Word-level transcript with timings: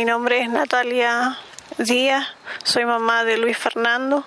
Mi 0.00 0.06
nombre 0.06 0.40
es 0.40 0.48
Natalia 0.48 1.36
Díaz, 1.76 2.26
soy 2.64 2.86
mamá 2.86 3.22
de 3.24 3.36
Luis 3.36 3.58
Fernando. 3.58 4.24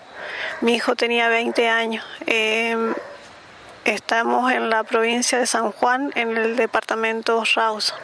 Mi 0.61 0.75
hijo 0.75 0.95
tenía 0.95 1.29
20 1.29 1.67
años. 1.67 2.05
Eh, 2.27 2.93
estamos 3.83 4.51
en 4.51 4.69
la 4.69 4.83
provincia 4.83 5.39
de 5.39 5.47
San 5.47 5.71
Juan, 5.71 6.11
en 6.13 6.37
el 6.37 6.55
departamento 6.57 7.43
Rawson. 7.55 7.97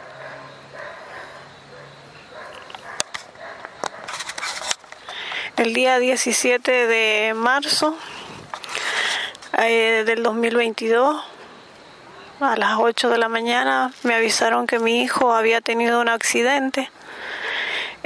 El 5.56 5.72
día 5.72 6.00
17 6.00 6.88
de 6.88 7.34
marzo 7.36 7.96
eh, 9.58 10.02
del 10.04 10.24
2022, 10.24 11.22
a 12.40 12.56
las 12.56 12.78
8 12.80 13.10
de 13.10 13.18
la 13.18 13.28
mañana, 13.28 13.92
me 14.02 14.16
avisaron 14.16 14.66
que 14.66 14.80
mi 14.80 15.02
hijo 15.02 15.32
había 15.32 15.60
tenido 15.60 16.00
un 16.00 16.08
accidente. 16.08 16.90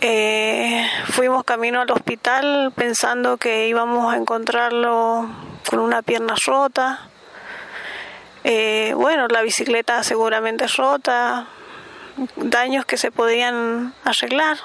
Eh, 0.06 0.86
fuimos 1.06 1.44
camino 1.44 1.80
al 1.80 1.90
hospital 1.90 2.74
pensando 2.76 3.38
que 3.38 3.68
íbamos 3.68 4.12
a 4.12 4.18
encontrarlo 4.18 5.30
con 5.70 5.78
una 5.78 6.02
pierna 6.02 6.34
rota. 6.46 7.08
Eh, 8.44 8.92
bueno, 8.96 9.28
la 9.28 9.40
bicicleta 9.40 10.02
seguramente 10.02 10.66
rota, 10.66 11.46
daños 12.36 12.84
que 12.84 12.98
se 12.98 13.10
podían 13.10 13.94
arreglar 14.04 14.58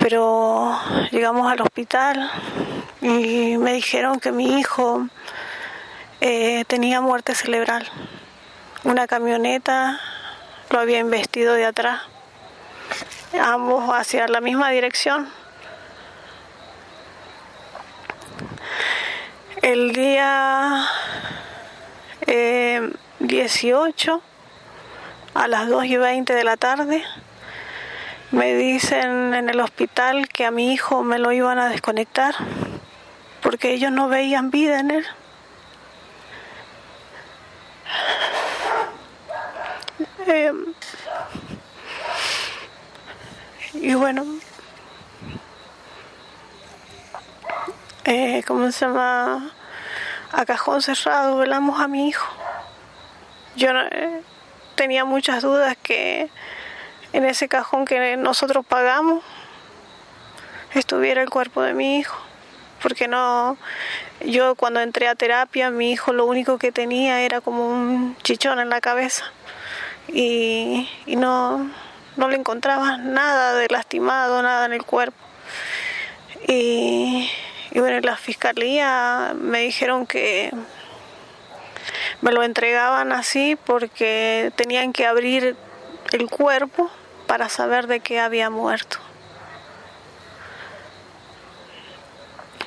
pero 0.00 0.80
llegamos 1.10 1.52
al 1.52 1.60
hospital 1.60 2.30
y 3.02 3.58
me 3.58 3.74
dijeron 3.74 4.18
que 4.18 4.32
mi 4.32 4.58
hijo 4.58 5.06
eh, 6.22 6.64
tenía 6.66 7.02
muerte 7.02 7.34
cerebral. 7.34 7.86
Una 8.82 9.06
camioneta 9.06 10.00
lo 10.70 10.80
había 10.80 10.98
investido 10.98 11.52
de 11.52 11.66
atrás, 11.66 12.00
ambos 13.40 13.88
hacia 13.90 14.28
la 14.28 14.40
misma 14.40 14.70
dirección. 14.70 15.28
El 19.62 19.92
día 19.92 20.86
18 23.18 24.14
eh, 24.14 24.20
a 25.34 25.48
las 25.48 25.68
2 25.68 25.84
y 25.84 25.96
20 25.96 26.34
de 26.34 26.44
la 26.44 26.56
tarde 26.56 27.04
me 28.30 28.54
dicen 28.54 29.34
en 29.34 29.48
el 29.50 29.60
hospital 29.60 30.28
que 30.28 30.46
a 30.46 30.50
mi 30.50 30.72
hijo 30.72 31.02
me 31.02 31.18
lo 31.18 31.32
iban 31.32 31.58
a 31.58 31.68
desconectar 31.68 32.34
porque 33.42 33.72
ellos 33.72 33.90
no 33.90 34.08
veían 34.08 34.50
vida 34.50 34.80
en 34.80 34.90
él. 34.92 35.06
Em, 40.26 40.74
y 43.74 43.94
bueno, 43.94 44.24
eh, 48.04 48.42
¿cómo 48.46 48.70
se 48.72 48.86
llama? 48.86 49.52
A 50.32 50.44
cajón 50.44 50.82
cerrado 50.82 51.36
velamos 51.36 51.80
a 51.80 51.88
mi 51.88 52.08
hijo. 52.08 52.26
Yo 53.56 53.70
eh, 53.70 54.22
tenía 54.74 55.04
muchas 55.04 55.42
dudas 55.42 55.76
que 55.82 56.30
en 57.12 57.24
ese 57.24 57.48
cajón 57.48 57.84
que 57.84 58.16
nosotros 58.16 58.64
pagamos 58.64 59.22
estuviera 60.74 61.22
el 61.22 61.30
cuerpo 61.30 61.62
de 61.62 61.74
mi 61.74 61.98
hijo. 61.98 62.16
Porque 62.82 63.08
no, 63.08 63.58
yo 64.24 64.54
cuando 64.54 64.80
entré 64.80 65.06
a 65.08 65.14
terapia, 65.14 65.70
mi 65.70 65.92
hijo 65.92 66.12
lo 66.12 66.24
único 66.24 66.58
que 66.58 66.72
tenía 66.72 67.20
era 67.20 67.40
como 67.40 67.68
un 67.68 68.16
chichón 68.22 68.58
en 68.58 68.70
la 68.70 68.80
cabeza. 68.80 69.24
Y, 70.08 70.88
no, 71.06 71.70
no 72.16 72.28
le 72.28 72.36
encontraba 72.36 72.96
nada 72.96 73.54
de 73.54 73.68
lastimado, 73.68 74.42
nada 74.42 74.66
en 74.66 74.72
el 74.72 74.84
cuerpo. 74.84 75.18
Y, 76.46 77.30
y 77.70 77.78
bueno, 77.78 77.98
en 77.98 78.06
la 78.06 78.16
fiscalía 78.16 79.32
me 79.34 79.60
dijeron 79.60 80.06
que 80.06 80.50
me 82.20 82.32
lo 82.32 82.42
entregaban 82.42 83.12
así 83.12 83.56
porque 83.64 84.52
tenían 84.56 84.92
que 84.92 85.06
abrir 85.06 85.56
el 86.12 86.28
cuerpo 86.28 86.90
para 87.26 87.48
saber 87.48 87.86
de 87.86 88.00
qué 88.00 88.20
había 88.20 88.50
muerto. 88.50 88.98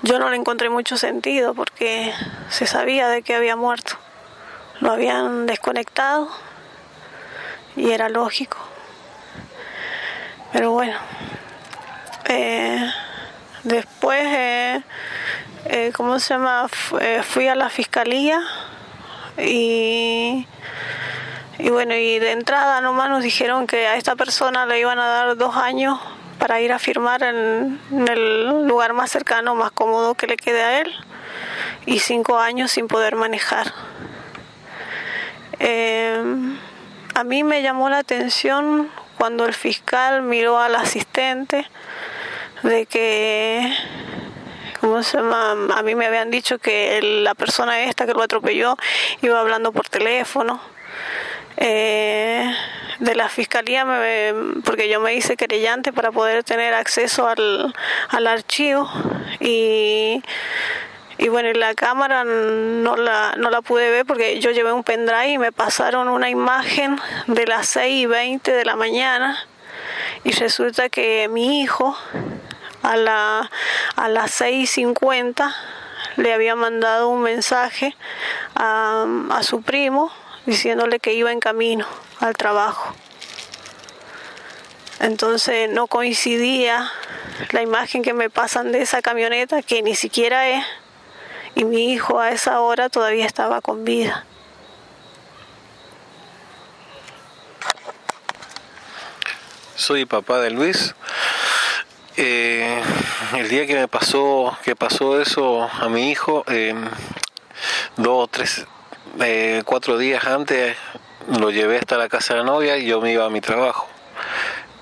Yo 0.02 0.20
no 0.20 0.30
le 0.30 0.36
encontré 0.36 0.70
mucho 0.70 0.98
sentido 0.98 1.54
porque 1.54 2.14
se 2.50 2.68
sabía 2.68 3.08
de 3.08 3.22
qué 3.22 3.36
había 3.36 3.56
muerto. 3.56 3.98
Lo 4.82 4.92
habían 4.92 5.46
desconectado 5.46 6.30
y 7.76 7.92
era 7.92 8.10
lógico. 8.10 8.58
Pero 10.54 10.72
bueno, 10.72 10.98
eh, 12.30 12.90
después, 13.64 14.24
eh, 14.26 14.82
eh, 15.66 15.92
¿cómo 15.94 16.20
se 16.20 16.36
llama? 16.36 16.68
fui 17.24 17.48
a 17.50 17.56
la 17.56 17.70
fiscalía 17.70 18.40
y 19.38 20.48
y 21.60 21.70
bueno, 21.70 21.96
y 21.96 22.20
de 22.20 22.32
entrada 22.32 22.82
nomás 22.82 23.10
nos 23.10 23.24
dijeron 23.24 23.68
que 23.68 23.88
a 23.88 23.96
esta 23.96 24.16
persona 24.16 24.66
le 24.66 24.80
iban 24.80 24.98
a 24.98 25.08
dar 25.08 25.38
dos 25.38 25.56
años 25.56 26.00
para 26.40 26.60
ir 26.60 26.74
a 26.74 26.80
firmar 26.80 27.22
en, 27.22 27.80
el 27.92 28.68
lugar 28.68 28.94
más 28.94 29.12
cercano, 29.12 29.54
más 29.54 29.72
cómodo 29.72 30.16
que 30.16 30.26
le 30.28 30.36
quede 30.36 30.64
a 30.64 30.82
él, 30.82 30.92
y 31.86 32.00
cinco 32.00 32.40
años 32.40 32.72
sin 32.72 32.88
poder 32.88 33.16
manejar. 33.16 33.72
Em, 35.60 36.58
a 37.14 37.24
mí 37.24 37.44
me 37.44 37.62
llamó 37.62 37.88
la 37.88 38.00
atención 38.00 38.90
cuando 39.24 39.46
el 39.46 39.54
fiscal 39.54 40.22
miró 40.22 40.60
al 40.60 40.76
asistente 40.76 41.66
de 42.62 42.86
que 42.86 43.74
¿cómo 44.82 45.02
se 45.02 45.16
llama? 45.16 45.54
A 45.74 45.82
mí 45.82 45.96
me 45.96 46.08
habían 46.08 46.30
dicho 46.30 46.60
que 46.60 47.02
la 47.02 47.34
persona 47.34 47.84
esta 47.84 48.06
que 48.06 48.12
lo 48.12 48.22
atropelló 48.22 48.76
iba 49.22 49.40
hablando 49.40 49.72
por 49.72 49.88
teléfono 49.88 50.60
eh, 51.56 52.54
de 53.00 53.16
la 53.16 53.30
fiscalía 53.30 53.86
porque 54.66 54.90
yo 54.90 55.00
me 55.00 55.14
hice 55.14 55.38
querellante 55.38 55.94
para 55.94 56.12
poder 56.12 56.44
tener 56.44 56.74
acceso 56.74 57.26
al, 57.26 57.74
al 58.10 58.28
archivo 58.28 58.92
y, 59.40 60.22
y 61.18 61.30
bueno 61.30 61.52
la 61.54 61.74
cámara 61.76 62.24
no 62.24 62.96
la, 62.96 63.36
no 63.38 63.50
la 63.50 63.62
pude 63.62 63.90
ver 63.90 64.06
porque 64.06 64.40
yo 64.40 64.52
llevé 64.52 64.74
un 64.74 64.84
pendrive 64.84 65.30
y 65.30 65.38
me 65.38 65.52
pasaron 65.52 66.08
una 66.08 66.30
imagen 66.30 67.00
de 67.28 67.46
las 67.46 67.70
6 67.70 68.04
y 68.04 68.06
20 68.06 68.52
de 68.52 68.66
la 68.66 68.76
mañana 68.76 69.38
y 70.24 70.32
resulta 70.32 70.90
que 70.90 71.28
mi 71.28 71.62
hijo 71.62 71.96
a, 72.82 72.98
la, 72.98 73.50
a 73.96 74.10
las 74.10 74.32
6 74.32 74.64
y 74.64 74.68
50 74.68 75.56
le 76.18 76.34
había 76.34 76.56
mandado 76.56 77.10
un 77.10 77.22
mensaje 77.22 77.96
a, 78.56 79.06
a 79.32 79.44
su 79.44 79.62
primo 79.62 80.12
diciéndole 80.46 81.00
que 81.00 81.14
iba 81.14 81.32
en 81.32 81.40
camino 81.40 81.86
al 82.20 82.36
trabajo. 82.36 82.94
Entonces 85.00 85.70
no 85.70 85.88
coincidía 85.88 86.92
la 87.52 87.62
imagen 87.62 88.04
que 88.04 88.14
me 88.14 88.30
pasan 88.30 88.72
de 88.72 88.82
esa 88.82 89.02
camioneta, 89.02 89.62
que 89.62 89.82
ni 89.82 89.96
siquiera 89.96 90.48
es, 90.48 90.64
y 91.56 91.66
mi 91.66 91.94
hijo 91.94 92.20
a 92.20 92.32
esa 92.32 92.60
hora 92.60 92.90
todavía 92.90 93.26
estaba 93.26 93.62
con 93.62 93.84
vida. 93.84 94.26
Soy 99.76 100.06
papá 100.06 100.40
de 100.40 100.52
Luis. 100.52 100.96
Eh, 102.16 102.82
el 103.36 103.50
día 103.50 103.66
que 103.66 103.76
me 103.76 103.88
pasó, 103.88 104.56
que 104.64 104.76
pasó 104.76 105.20
eso 105.20 105.64
a 105.64 105.90
mi 105.90 106.12
hijo, 106.12 106.44
eh, 106.48 106.76
dos 107.98 108.30
tres 108.30 108.66
eh, 109.20 109.62
cuatro 109.66 109.98
días 109.98 110.26
antes 110.26 110.78
lo 111.40 111.52
llevé 111.52 111.78
hasta 111.78 111.98
la 111.98 112.10
casa 112.10 112.34
de 112.34 112.40
la 112.42 112.46
novia 112.46 112.78
y 112.78 112.86
yo 112.86 113.02
me 113.02 113.12
iba 113.12 113.26
a 113.26 113.30
mi 113.30 113.42
trabajo. 113.42 113.88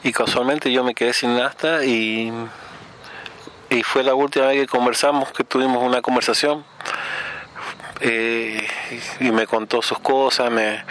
Y 0.04 0.12
casualmente 0.12 0.72
yo 0.72 0.84
me 0.84 0.94
quedé 0.94 1.14
sin 1.14 1.38
nasta 1.38 1.86
y, 1.86 2.32
y 3.72 3.84
fue 3.84 4.04
la 4.04 4.14
última 4.14 4.48
vez 4.48 4.60
que 4.60 4.68
conversamos, 4.68 5.32
que 5.32 5.46
tuvimos 5.46 5.82
una 5.82 6.02
conversación. 6.02 6.66
Eh, 8.02 8.68
y 9.22 9.32
me 9.32 9.48
contó 9.48 9.82
sus 9.82 9.98
cosas, 10.00 10.52
me, 10.52 10.84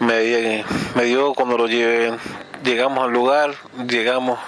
me, 0.00 1.04
dio 1.04 1.34
cuando 1.34 1.58
lo 1.58 1.66
llevé, 1.66 2.14
llegamos 2.64 3.04
al 3.04 3.12
lugar, 3.12 3.54
llegamos, 3.86 4.38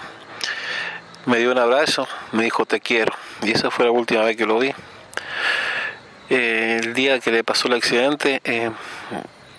me 1.27 1.39
dio 1.39 1.53
un 1.53 1.59
abrazo, 1.59 2.09
me 2.33 2.45
dijo 2.45 2.65
te 2.65 2.81
quiero. 2.81 3.13
Y 3.43 3.51
esa 3.51 3.71
fue 3.71 3.85
la 3.85 3.91
última 3.91 4.23
vez 4.23 4.37
que 4.37 4.47
lo 4.47 4.59
vi. 4.59 4.73
Eh, 6.31 6.81
el 6.83 6.95
día 6.95 7.21
que 7.21 7.31
le 7.33 7.45
pasó 7.45 7.69
el 7.69 7.75
accidente, 7.75 8.41
eh, 8.45 8.71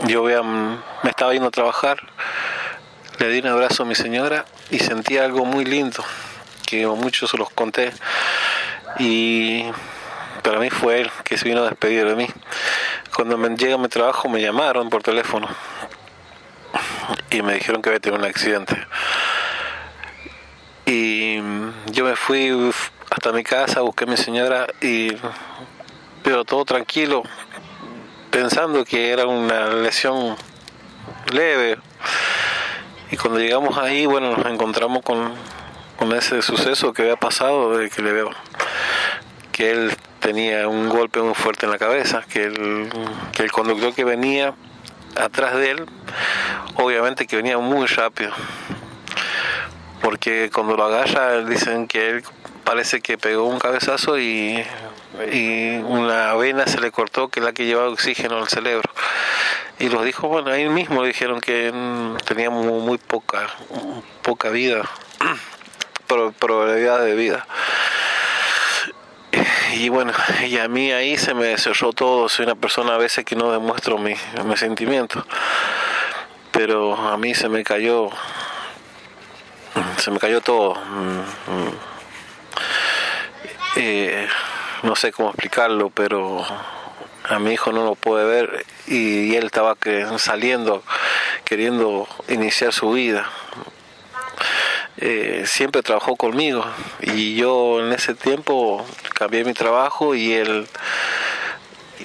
yo 0.08 0.24
me 0.24 1.10
estaba 1.10 1.34
yendo 1.34 1.50
a 1.50 1.52
trabajar, 1.52 2.00
le 3.20 3.30
di 3.30 3.40
un 3.40 3.48
abrazo 3.48 3.84
a 3.84 3.86
mi 3.86 3.94
señora 3.94 4.46
y 4.72 4.80
sentí 4.80 5.20
algo 5.20 5.46
muy 5.46 5.64
lindo, 5.64 6.04
que 6.72 6.88
muchos 6.88 7.34
los 7.38 7.50
conté, 7.50 7.92
y 8.98 9.66
para 10.42 10.60
mí 10.60 10.70
fue 10.70 11.02
él 11.02 11.12
que 11.26 11.38
se 11.38 11.46
vino 11.46 11.62
a 11.62 11.66
despedir 11.66 12.08
de 12.08 12.16
mí. 12.16 12.28
Cuando 13.14 13.38
me 13.38 13.50
llega 13.58 13.76
a 13.76 13.78
mi 13.78 13.90
trabajo 13.90 14.30
me 14.30 14.42
llamaron 14.42 14.90
por 14.90 15.04
teléfono 15.04 15.50
y 17.30 17.42
me 17.42 17.56
dijeron 17.56 17.82
que 17.82 17.90
había 17.90 18.00
tenido 18.00 18.22
un 18.22 18.26
accidente. 18.26 18.78
y 20.86 21.38
yo 21.92 22.06
me 22.06 22.16
fui 22.16 22.72
hasta 23.10 23.34
mi 23.34 23.44
casa, 23.44 23.82
busqué 23.82 24.06
a 24.06 24.08
mi 24.08 24.16
señora 24.16 24.68
y 24.82 25.12
pero 26.24 26.46
todo 26.46 26.64
tranquilo, 26.64 27.24
pensando 28.30 28.86
que 28.86 29.12
era 29.12 29.26
una 29.26 29.68
lesión 29.68 30.38
leve. 31.34 31.78
Y 33.12 33.18
cuando 33.18 33.40
llegamos 33.40 33.78
ahí, 33.78 34.06
bueno, 34.06 34.38
nos 34.38 34.46
encontramos 34.46 35.04
con, 35.04 35.34
con 36.02 36.14
ese 36.14 36.42
suceso 36.42 36.94
que 36.94 37.04
había 37.04 37.16
pasado, 37.16 37.78
de 37.78 37.92
que 37.92 38.02
le 38.02 38.12
veo 38.12 38.32
que 39.52 39.70
él 39.70 39.94
tenía 40.20 40.68
un 40.68 40.90
golpe 40.90 41.22
muy 41.22 41.36
fuerte 41.36 41.68
en 41.68 41.72
la 41.72 41.78
cabeza, 41.78 42.24
que 42.28 42.46
el, 42.46 43.52
conductor 43.52 43.94
que 43.94 44.04
venía 44.04 44.56
atrás 45.16 45.54
de 45.54 45.70
él, 45.70 45.86
obviamente 46.74 47.28
que 47.28 47.36
venía 47.36 47.60
muy 47.60 47.86
rápido, 47.86 48.32
porque 50.02 50.50
cuando 50.52 50.76
lo 50.76 50.86
agarra 50.86 51.44
dicen 51.44 51.88
que 51.88 52.10
él 52.10 52.24
parece 52.64 53.02
que 53.02 53.20
pegó 53.20 53.44
un 53.44 53.60
cabezazo 53.60 54.18
y, 54.18 54.66
una 55.86 56.34
vena 56.34 56.66
se 56.66 56.82
le 56.82 56.90
cortó 56.90 57.28
que 57.28 57.42
es 57.42 57.46
la 57.46 57.54
que 57.54 57.68
llevaba 57.68 57.90
oxígeno 57.90 58.38
al 58.38 58.48
cerebro. 58.48 58.90
Y 59.78 59.90
los 59.90 60.04
dijo, 60.04 60.28
bueno, 60.30 60.50
ahí 60.50 60.68
mismo 60.68 61.04
dijeron 61.04 61.40
que 61.42 61.72
tenía 62.26 62.50
muy, 62.50 62.98
poca, 62.98 63.48
poca 64.24 64.50
vida, 64.50 64.90
probabilidad 66.38 67.04
de 67.04 67.16
vida. 67.16 67.46
Y 69.74 69.90
bueno, 69.90 70.12
y 70.46 70.58
a 70.58 70.68
mí 70.68 70.92
ahí 70.92 71.18
se 71.18 71.34
me 71.34 71.58
cerró 71.58 71.94
todo. 71.94 72.28
Soy 72.28 72.46
una 72.46 72.56
persona 72.56 72.96
a 72.96 72.98
veces 72.98 73.24
que 73.24 73.36
no 73.36 73.52
demuestro 73.52 73.98
mis 73.98 74.20
mi 74.44 74.58
sentimientos. 74.58 75.24
Pero 76.52 76.96
a 76.96 77.18
mí 77.18 77.34
se 77.34 77.48
me 77.48 77.64
cayó, 77.64 78.10
se 79.98 80.12
me 80.12 80.20
cayó 80.20 80.42
todo. 80.42 80.78
Eh, 83.78 84.28
no 84.84 84.96
sé 84.96 85.14
cómo 85.14 85.30
explicarlo, 85.30 85.90
pero 85.90 86.46
a 87.30 87.40
mi 87.40 87.54
hijo 87.54 87.72
no 87.72 87.86
lo 87.86 87.96
puede 87.96 88.26
ver 88.26 88.66
y, 88.88 89.36
él 89.36 89.46
estaba 89.46 89.78
saliendo, 90.18 90.84
queriendo 91.46 92.08
iniciar 92.28 92.74
su 92.74 92.92
vida. 92.92 93.30
Eh, 95.04 95.46
siempre 95.48 95.82
trabajó 95.82 96.16
conmigo. 96.16 96.64
Y 97.02 97.36
yo 97.36 97.80
en 97.84 97.92
ese 97.92 98.14
tiempo 98.14 98.86
cambié 99.16 99.44
mi 99.44 99.54
trabajo 99.54 100.14
y 100.14 100.34
él 100.34 100.68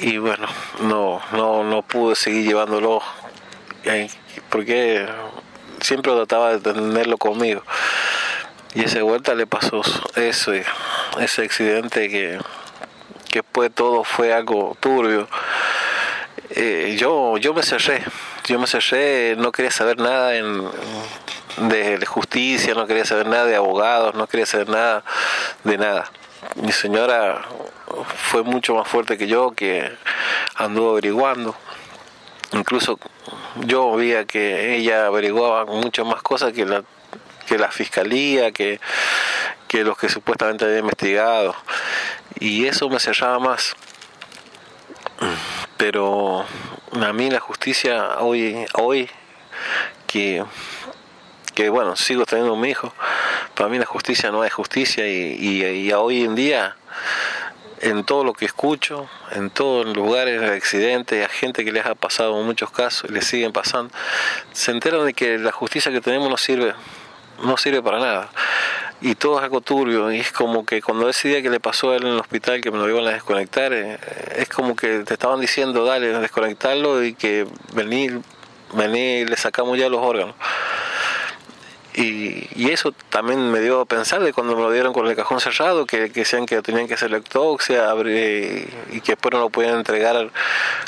y 0.00 0.19
bueno 0.19 0.46
no 0.81 1.22
no 1.32 1.64
no 1.64 1.81
pude 1.81 2.14
seguir 2.16 2.46
llevándolo 2.46 3.00
eh, 3.84 4.10
porque 4.50 5.06
siempre 5.81 6.12
trataba 6.12 6.56
de 6.56 6.60
tenerlo 6.60 7.19
conmigo. 7.19 7.62
Y 8.75 8.84
esa 8.84 9.02
vuelta 9.02 9.34
le 9.34 9.46
pasó 9.46 9.82
eso 10.14 10.52
ese 10.54 11.43
accidente 11.43 12.08
que 12.08 12.38
que 13.31 13.40
después 13.40 13.70
todo 13.75 14.04
fue 14.04 14.32
algo 14.32 14.75
turbio. 14.81 15.28
Eh, 16.50 16.96
yo 16.98 17.37
yo 17.37 17.52
me 17.52 17.62
cerré 17.62 18.02
yo 18.46 18.58
me 18.58 18.66
cerré 18.66 19.37
no 19.37 19.52
quería 19.52 19.70
saber 19.70 19.98
nada 19.98 20.37
en 20.37 20.66
de 21.56 22.05
justicia, 22.06 22.75
no 22.75 22.87
quería 22.87 23.05
saber 23.05 23.26
nada 23.26 23.47
de 23.47 23.56
abogados, 23.56 24.14
no 24.14 24.26
quería 24.26 24.47
saber 24.47 24.69
nada 24.69 25.05
de 25.64 25.79
nada. 25.79 26.11
Mi 26.56 26.73
señora 26.73 27.43
fue 28.31 28.43
mucho 28.43 28.75
más 28.75 28.88
fuerte 28.88 29.19
que 29.19 29.26
yo, 29.26 29.53
que 29.53 29.91
anduvo 30.55 30.91
averiguando. 30.91 31.55
Incluso 32.53 32.99
yo 33.64 33.93
veía 33.97 34.25
que 34.25 34.76
ella 34.76 35.06
averiguaba 35.06 35.64
mucho 35.67 36.05
más 36.05 36.23
cosas 36.23 36.53
que 36.53 36.64
la, 36.64 36.85
que 37.47 37.58
la 37.58 37.70
fiscalía, 37.70 38.53
que, 38.53 38.81
que 39.69 39.85
los 39.85 39.99
que 39.99 40.08
supuestamente 40.08 40.64
había 40.64 40.79
investigado. 40.79 41.55
Y 42.38 42.67
eso 42.67 42.88
me 42.88 43.00
cerraba 43.00 43.38
más. 43.38 43.75
Pero 45.76 46.44
a 46.93 47.12
mí 47.12 47.31
la 47.31 47.41
justicia 47.41 48.19
hoy, 48.20 48.64
hoy 48.75 49.11
que 50.06 50.44
que 51.56 51.70
bueno, 51.70 51.97
sigo 51.97 52.26
teniendo 52.26 52.53
un 52.53 52.67
hijo, 52.67 52.93
para 53.55 53.70
mí 53.70 53.79
la 53.79 53.87
justicia 53.87 54.31
no 54.31 54.44
es 54.44 54.53
justicia 54.53 55.08
y, 55.08 55.64
y, 55.64 55.93
hoy 55.93 56.23
en 56.23 56.35
día 56.35 56.76
en 57.81 58.05
todo 58.05 58.25
lo 58.25 58.35
que 58.35 58.44
escucho, 58.44 59.08
en 59.32 59.49
todos 59.49 59.87
lugares 59.97 60.38
de 60.38 60.49
accidentes, 60.49 61.25
a 61.25 61.31
gente 61.31 61.64
que 61.64 61.73
les 61.73 61.87
ha 61.87 61.94
pasado 61.94 62.35
muchos 62.43 62.70
casos 62.70 63.08
y 63.11 63.14
les 63.14 63.26
siguen 63.26 63.53
pasando, 63.53 63.91
se 64.53 64.70
enteran 64.70 65.06
de 65.06 65.14
que 65.14 65.38
la 65.38 65.50
justicia 65.50 65.91
que 65.91 66.03
tenemos 66.03 66.29
no 66.29 66.37
sirve, 66.37 66.75
no 67.43 67.56
sirve 67.56 67.82
para 67.82 68.00
nada. 68.00 68.29
Y 69.00 69.14
todo 69.14 69.38
es 69.38 69.44
algo 69.44 69.62
turbio, 69.62 70.12
y 70.12 70.20
es 70.20 70.32
como 70.32 70.67
que 70.67 70.82
cuando 70.82 71.08
ese 71.08 71.29
día 71.29 71.43
que 71.43 71.50
le 71.50 71.61
pasó 71.61 71.93
a 71.93 71.97
él 71.97 72.03
en 72.03 72.12
el 72.12 72.20
hospital, 72.20 72.61
que 72.61 72.70
me 72.70 72.79
lo 72.79 72.88
iban 72.88 73.06
a 73.06 73.12
desconectar, 73.12 73.73
eh, 73.73 73.99
es 74.37 74.49
como 74.49 74.76
que 74.76 75.00
te 75.00 75.14
estaban 75.14 75.41
diciendo, 75.41 75.87
dale, 75.87 76.19
desconectarlo 76.19 77.03
y 77.03 77.14
que 77.14 77.47
venir, 77.73 78.20
venir, 78.75 79.31
le 79.31 79.37
sacamos 79.37 79.79
ya 79.79 79.88
los 79.88 80.00
órganos. 80.00 80.35
Y, 81.96 82.70
eso 82.70 82.93
también 83.08 83.50
me 83.50 83.60
dio 83.60 83.81
a 83.81 83.84
pensar 83.87 84.20
de 84.20 84.34
cuando 84.34 84.54
me 84.54 84.60
lo 84.60 84.70
dieron 84.70 84.93
con 84.93 85.06
el 85.06 85.16
cajón 85.16 85.40
cerrado, 85.40 85.87
que, 85.87 86.12
que 86.12 86.20
decían 86.20 86.44
que 86.44 86.60
tenían 86.60 86.87
que 86.87 86.94
hacer 86.94 87.10
la 87.10 87.16
autopsia 87.16 87.90
y 88.93 89.00
que 89.00 89.12
después 89.12 89.32
no 89.32 89.40
lo 89.40 89.48
podían 89.48 89.76
entregar 89.76 90.31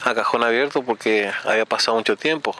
a 0.05 0.15
cajón 0.15 0.45
abierto 0.45 0.83
porque 0.83 1.33
había 1.45 1.65
pasado 1.65 1.97
mucho 1.97 2.17
tiempo. 2.17 2.55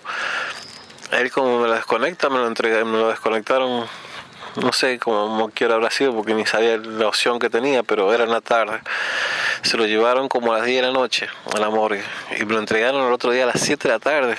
Él 1.13 1.31
como 1.31 1.61
me 1.61 1.69
lo 1.69 1.75
desconecta, 1.75 2.31
me 2.31 2.39
lo, 2.39 2.47
entrega, 2.47 2.83
me 2.85 2.99
lo 2.99 3.09
desconectaron, 3.09 3.87
no 4.57 4.73
sé 4.73 4.99
cómo 4.99 5.51
quiero 5.55 5.75
habrá 5.75 5.91
sido 5.91 6.15
porque 6.15 6.33
ni 6.33 6.47
sabía 6.47 6.79
la 6.79 7.07
opción 7.07 7.39
que 7.39 7.51
tenía, 7.51 7.83
pero 7.83 8.13
era 8.15 8.25
una 8.25 8.41
tarde. 8.41 8.81
Se 9.63 9.77
lo 9.77 9.85
llevaron 9.85 10.29
como 10.29 10.55
a 10.55 10.59
las 10.59 10.67
10 10.67 10.81
de 10.81 10.87
la 10.87 10.93
noche 10.93 11.29
a 11.55 11.59
la 11.59 11.69
morgue 11.69 12.03
y 12.39 12.45
me 12.47 12.55
lo 12.55 12.61
entregaron 12.61 13.07
el 13.07 13.13
otro 13.13 13.31
día 13.31 13.45
a 13.45 13.49
las 13.49 13.61
7 13.61 13.89
de 13.89 13.95
la 13.95 14.01
tarde. 14.01 14.37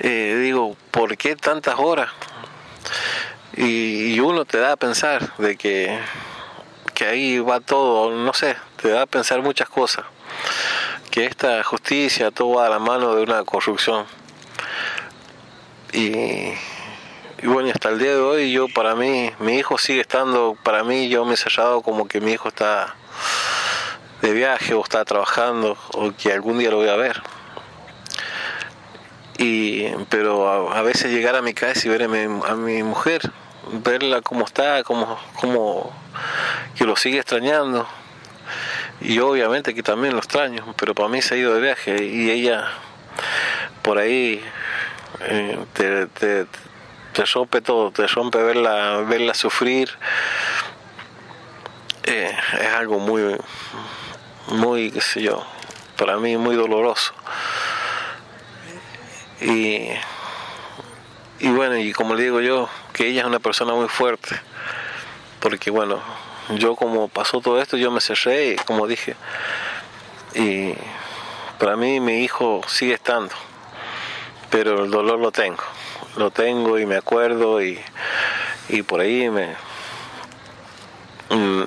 Eh, 0.00 0.38
digo, 0.42 0.76
¿por 0.90 1.16
qué 1.16 1.36
tantas 1.36 1.76
horas? 1.78 2.10
Y, 3.56 4.20
uno 4.20 4.44
te 4.44 4.58
da 4.58 4.72
a 4.72 4.76
pensar 4.76 5.36
de 5.38 5.56
que, 5.56 5.98
que 6.94 7.04
ahí 7.04 7.38
va 7.38 7.60
todo, 7.60 8.10
no 8.10 8.32
sé, 8.32 8.56
te 8.80 8.90
da 8.90 9.02
a 9.02 9.06
pensar 9.06 9.42
muchas 9.42 9.68
cosas. 9.68 10.04
Que 11.10 11.24
esta 11.24 11.62
justicia 11.64 12.30
todo 12.30 12.56
va 12.56 12.66
a 12.66 12.70
la 12.70 12.78
mano 12.78 13.14
de 13.14 13.22
una 13.22 13.42
corrupción. 13.44 14.06
Y, 15.92 16.10
y 16.10 17.46
bueno, 17.46 17.70
hasta 17.70 17.88
el 17.88 17.98
día 17.98 18.10
de 18.10 18.20
hoy 18.20 18.52
yo 18.52 18.68
para 18.68 18.94
mí, 18.94 19.32
mi 19.38 19.54
hijo 19.54 19.78
sigue 19.78 20.02
estando, 20.02 20.56
para 20.62 20.84
mí 20.84 21.08
yo 21.08 21.24
me 21.24 21.34
he 21.34 21.36
sellado 21.36 21.80
como 21.82 22.06
que 22.06 22.20
mi 22.20 22.32
hijo 22.32 22.48
está 22.48 22.94
de 24.22 24.32
viaje 24.32 24.74
o 24.74 24.82
está 24.82 25.04
trabajando 25.04 25.78
o 25.94 26.12
que 26.12 26.32
algún 26.32 26.58
día 26.58 26.70
lo 26.70 26.76
voy 26.78 26.88
a 26.88 26.96
ver 26.96 27.22
y 29.38 29.88
pero 30.10 30.72
a, 30.72 30.82
veces 30.82 31.12
llegar 31.12 31.36
a 31.36 31.42
mi 31.42 31.54
casa 31.54 31.86
y 31.86 31.88
ver 31.88 32.02
a 32.02 32.08
mi, 32.08 32.82
mujer 32.82 33.22
verla 33.84 34.20
cómo 34.20 34.44
está 34.44 34.82
como 34.82 35.16
como 35.40 35.92
que 36.76 36.84
lo 36.84 36.96
sigue 36.96 37.18
extrañando. 37.18 37.88
Y 39.00 39.20
obviamente 39.20 39.74
que 39.74 39.82
también 39.84 40.14
lo 40.14 40.18
extraño 40.18 40.74
pero 40.76 40.94
para 40.94 41.08
mí 41.08 41.22
se 41.22 41.34
ha 41.34 41.38
ido 41.38 41.54
de 41.54 41.60
viaje 41.60 42.04
y 42.04 42.30
ella 42.30 42.68
por 43.82 43.98
ahí 43.98 44.42
eh, 45.20 45.58
te, 45.72 46.06
te, 46.08 46.46
te, 47.12 47.24
rompe 47.32 47.60
todo 47.60 47.92
te 47.92 48.08
rompe 48.08 48.42
verla 48.42 49.04
verla 49.08 49.34
sufrir. 49.34 49.88
Eh, 52.02 52.36
es 52.60 52.68
algo 52.74 52.98
muy 52.98 53.36
muy 54.48 54.90
qué 54.90 55.00
sé 55.00 55.22
yo 55.22 55.46
para 55.96 56.16
mí 56.16 56.36
muy 56.36 56.56
doloroso 56.56 57.12
y, 59.40 59.88
y 61.40 61.48
bueno, 61.50 61.76
y 61.76 61.92
como 61.92 62.14
le 62.14 62.24
digo 62.24 62.40
yo, 62.40 62.68
que 62.92 63.06
ella 63.08 63.20
es 63.20 63.26
una 63.26 63.38
persona 63.38 63.74
muy 63.74 63.88
fuerte, 63.88 64.40
porque 65.40 65.70
bueno, 65.70 66.00
yo 66.56 66.74
como 66.74 67.08
pasó 67.08 67.40
todo 67.40 67.60
esto, 67.60 67.76
yo 67.76 67.90
me 67.90 68.00
cerré, 68.00 68.56
como 68.66 68.86
dije, 68.86 69.14
y 70.34 70.74
para 71.58 71.76
mí 71.76 72.00
mi 72.00 72.24
hijo 72.24 72.62
sigue 72.66 72.94
estando, 72.94 73.34
pero 74.50 74.84
el 74.84 74.90
dolor 74.90 75.18
lo 75.18 75.30
tengo, 75.30 75.62
lo 76.16 76.30
tengo 76.30 76.78
y 76.78 76.86
me 76.86 76.96
acuerdo 76.96 77.62
y, 77.62 77.78
y 78.68 78.82
por 78.82 79.00
ahí 79.00 79.30
me, 79.30 79.54
mm, 81.30 81.62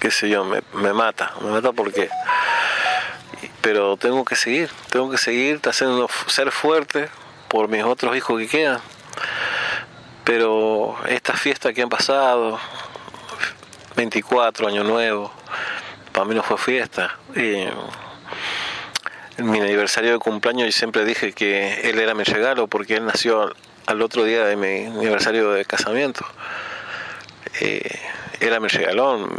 qué 0.00 0.10
sé 0.10 0.28
yo, 0.28 0.44
me, 0.44 0.62
me 0.74 0.92
mata, 0.92 1.34
me 1.42 1.50
mata 1.50 1.72
porque 1.72 2.08
pero 3.62 3.96
tengo 3.96 4.24
que 4.24 4.34
seguir, 4.34 4.70
tengo 4.90 5.10
que 5.10 5.18
seguir 5.18 5.60
haciendo 5.64 6.08
ser 6.26 6.50
fuerte 6.50 7.08
por 7.48 7.68
mis 7.68 7.84
otros 7.84 8.16
hijos 8.16 8.38
que 8.40 8.48
quedan. 8.48 8.80
Pero 10.24 10.96
estas 11.06 11.40
fiestas 11.40 11.72
que 11.72 11.82
han 11.82 11.88
pasado, 11.88 12.58
24, 13.96 14.68
Año 14.68 14.84
Nuevo, 14.84 15.32
para 16.12 16.26
mí 16.26 16.34
no 16.34 16.42
fue 16.42 16.58
fiesta. 16.58 17.16
en 17.34 17.70
mi 19.38 19.60
aniversario 19.60 20.12
de 20.12 20.18
cumpleaños 20.18 20.66
yo 20.66 20.72
siempre 20.72 21.04
dije 21.04 21.32
que 21.32 21.88
él 21.88 21.98
era 21.98 22.14
mi 22.14 22.24
regalo 22.24 22.66
porque 22.66 22.96
él 22.96 23.06
nació 23.06 23.54
al 23.86 24.02
otro 24.02 24.24
día 24.24 24.44
de 24.44 24.56
mi 24.56 24.86
aniversario 24.86 25.52
de 25.52 25.64
casamiento. 25.64 26.26
eh, 27.60 28.00
era 28.40 28.58
mi 28.58 28.68
regalón. 28.68 29.30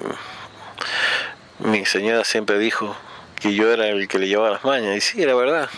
Mi 1.59 1.85
señora 1.85 2.23
siempre 2.23 2.57
dijo 2.57 2.95
que 3.43 3.53
yo 3.53 3.73
era 3.73 3.89
el 3.89 4.07
que 4.07 4.19
le 4.19 4.29
llevaba 4.29 4.51
las 4.51 4.63
mañas, 4.63 4.95
y 4.95 5.01
sí, 5.01 5.21
era 5.21 5.35
verdad. 5.35 5.69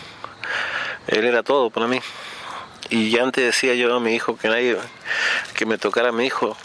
Él 1.08 1.26
era 1.26 1.42
todo 1.42 1.72
para 1.72 1.88
mí. 1.88 2.00
Y 2.92 3.18
antes 3.18 3.44
decía 3.44 3.74
yo 3.74 3.96
a 3.96 4.00
mi 4.00 4.14
hijo 4.14 4.38
que 4.38 4.48
nadie, 4.50 4.78
que 5.56 5.66
me 5.66 5.80
tocara 5.80 6.10
a 6.10 6.12
mi 6.12 6.28
hijo, 6.28 6.56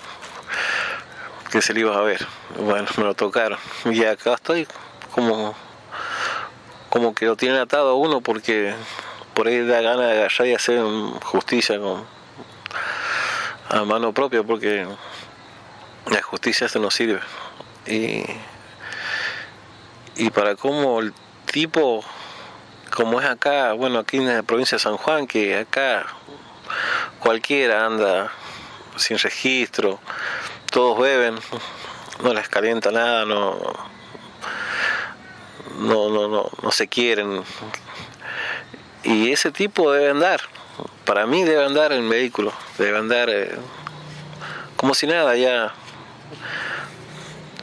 que 1.51 1.63
se 1.63 1.73
le 1.73 1.81
iba 1.81 1.97
a 1.97 2.03
ver. 2.03 2.27
Bueno, 2.59 2.87
me 2.99 3.05
lo 3.05 3.15
tocaron. 3.15 3.59
Y 3.87 4.05
acá 4.05 4.35
estoy 4.35 4.69
como, 5.15 5.55
como 6.91 7.15
que 7.15 7.25
lo 7.25 7.35
tienen 7.35 7.57
atado 7.57 7.89
a 7.89 7.95
uno 7.95 8.21
porque 8.21 8.75
por 9.33 9.49
ahí 9.49 9.67
da 9.67 9.81
ganas 9.81 10.07
de 10.07 10.13
agarrar 10.13 10.49
y 10.49 10.53
hacer 10.53 10.83
justicia 11.23 11.81
a 13.71 13.85
mano 13.87 14.13
propia 14.13 14.43
porque 14.43 14.87
la 16.11 16.21
justicia 16.21 16.69
se 16.69 16.79
nos 16.79 16.93
sirve. 16.93 17.21
Y, 17.87 18.23
y 20.21 20.29
para 20.29 20.55
cómo 20.55 21.01
el 21.01 21.15
tipo, 21.51 22.05
como 22.95 23.23
es 23.23 23.27
acá, 23.27 23.73
bueno, 23.73 24.01
aquí 24.01 24.19
en 24.19 24.27
la 24.27 24.43
provincia 24.43 24.77
de 24.77 24.81
San 24.81 24.99
Juan, 24.99 25.27
que 25.27 25.57
acá 25.57 26.05
cualquiera 27.19 27.87
anda 27.87 28.31
sin 28.97 29.17
registro, 29.17 29.99
todos 30.71 31.01
beben, 31.01 31.39
no 32.23 32.35
les 32.35 32.51
calienta 32.51 32.91
nada, 32.91 33.25
no, 33.25 33.59
no, 35.79 36.11
no, 36.11 36.51
no, 36.63 36.71
se 36.71 36.87
quieren. 36.87 37.43
Y 39.03 39.33
ese 39.33 39.51
tipo 39.51 39.91
debe 39.91 40.11
andar, 40.11 40.43
para 41.07 41.27
mí 41.27 41.45
debe 41.45 41.65
andar 41.65 41.93
en 41.93 42.07
vehículo, 42.11 42.53
debe 42.77 42.99
andar 42.99 43.31
eh, 43.31 43.57
como 44.77 44.93
si 44.93 45.07
nada, 45.07 45.35
ya, 45.37 45.73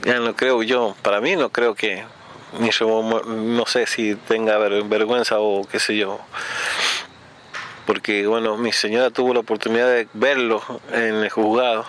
ya 0.03 0.19
no 0.19 0.35
creo 0.35 0.63
yo, 0.63 0.95
para 1.03 1.21
mí 1.21 1.35
no 1.35 1.49
creo 1.49 1.75
que, 1.75 2.16
ni 2.59 2.69
no 3.27 3.65
sé 3.65 3.85
si 3.85 4.15
tenga 4.15 4.57
vergüenza 4.57 5.39
o 5.39 5.67
qué 5.67 5.79
sé 5.79 5.97
yo 5.97 6.19
porque 7.87 8.27
bueno, 8.27 8.57
mi 8.57 8.73
señora 8.73 9.09
tuvo 9.11 9.33
la 9.33 9.39
oportunidad 9.39 9.87
de 9.87 10.09
verlo 10.13 10.61
en 10.91 11.15
el 11.15 11.29
juzgado 11.29 11.85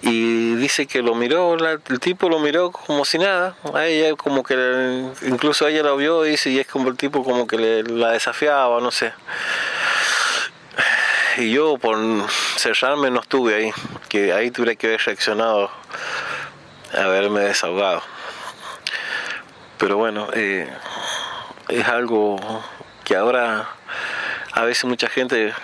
y 0.00 0.54
dice 0.56 0.86
que 0.86 1.00
lo 1.02 1.14
miró, 1.14 1.54
el 1.54 2.00
tipo 2.00 2.28
lo 2.28 2.38
miró 2.40 2.70
como 2.70 3.04
si 3.04 3.18
nada, 3.18 3.56
ella 3.84 4.14
como 4.16 4.42
que, 4.42 4.54
incluso 5.22 5.66
ella 5.66 5.82
lo 5.82 5.96
vio 5.96 6.24
y 6.26 6.30
dice, 6.30 6.50
y 6.50 6.58
es 6.58 6.66
como 6.66 6.88
el 6.88 6.96
tipo 6.96 7.24
como 7.24 7.46
que 7.46 7.56
le, 7.56 7.82
la 7.82 8.12
desafiaba, 8.12 8.80
no 8.80 8.90
sé. 8.90 9.12
Y 11.36 11.52
yo 11.52 11.78
por 11.78 11.98
cerrarme 12.56 13.10
no 13.10 13.20
estuve 13.20 13.54
ahí, 13.56 13.72
que 14.08 14.32
ahí 14.32 14.50
tuve 14.50 14.76
que 14.76 14.88
haber 14.88 15.00
reaccionado, 15.00 15.70
haberme 16.96 17.40
desahogado. 17.40 18.02
Pero 19.78 19.96
bueno, 19.96 20.28
eh, 20.34 20.68
es 21.68 21.86
algo 21.86 22.36
que 23.04 23.16
ahora 23.16 23.68
a 24.52 24.64
veces 24.64 24.84
mucha 24.84 25.08
gente 25.08 25.54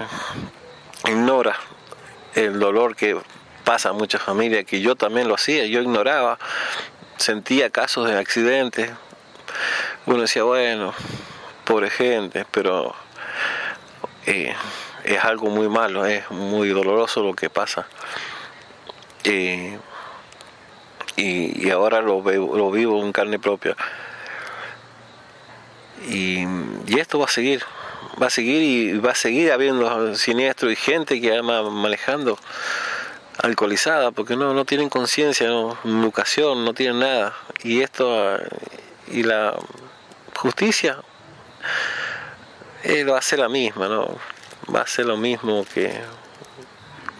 ignora 1.06 1.56
el 2.34 2.58
dolor 2.58 2.94
que 2.94 3.20
pasa 3.64 3.90
a 3.90 3.92
muchas 3.92 4.22
familias, 4.22 4.64
que 4.64 4.80
yo 4.80 4.94
también 4.94 5.26
lo 5.26 5.34
hacía, 5.34 5.66
yo 5.66 5.80
ignoraba, 5.80 6.38
sentía 7.16 7.70
casos 7.70 8.08
de 8.08 8.18
accidentes, 8.18 8.90
uno 10.06 10.22
decía, 10.22 10.44
bueno, 10.44 10.94
pobre 11.64 11.90
gente, 11.90 12.46
pero 12.50 12.94
eh, 14.26 14.54
es 15.04 15.24
algo 15.24 15.48
muy 15.48 15.68
malo, 15.68 16.06
es 16.06 16.30
muy 16.30 16.68
doloroso 16.68 17.22
lo 17.22 17.34
que 17.34 17.50
pasa. 17.50 17.86
Y, 21.16 21.66
y, 21.66 21.70
ahora 21.70 22.00
lo, 22.00 22.22
lo 22.22 22.70
vivo 22.70 23.04
en 23.04 23.12
carne 23.12 23.38
propia. 23.38 23.76
Y, 26.08 26.44
y 26.86 26.98
esto 26.98 27.18
va 27.18 27.26
a 27.26 27.28
seguir, 27.28 27.62
va 28.20 28.26
a 28.26 28.30
seguir 28.30 28.62
y 28.62 28.98
va 28.98 29.12
a 29.12 29.14
seguir 29.14 29.52
habiendo 29.52 30.14
siniestros 30.16 30.72
y 30.72 30.76
gente 30.76 31.20
que 31.20 31.36
ama 31.36 31.62
manejando 31.70 32.38
alcoholizada 33.38 34.10
porque 34.12 34.36
no, 34.36 34.54
no 34.54 34.64
tienen 34.64 34.88
conciencia, 34.88 35.48
no, 35.48 35.78
educación, 35.84 36.64
no 36.64 36.74
tienen 36.74 37.00
nada. 37.00 37.34
Y 37.62 37.82
esto, 37.82 38.38
y 39.08 39.22
la 39.22 39.56
justicia 40.36 40.98
eh, 42.82 43.04
va 43.04 43.18
a 43.18 43.22
ser 43.22 43.38
la 43.38 43.48
misma, 43.48 43.88
¿no? 43.88 44.18
Va 44.74 44.82
a 44.82 44.86
ser 44.86 45.06
lo 45.06 45.16
mismo 45.16 45.64
que... 45.72 45.92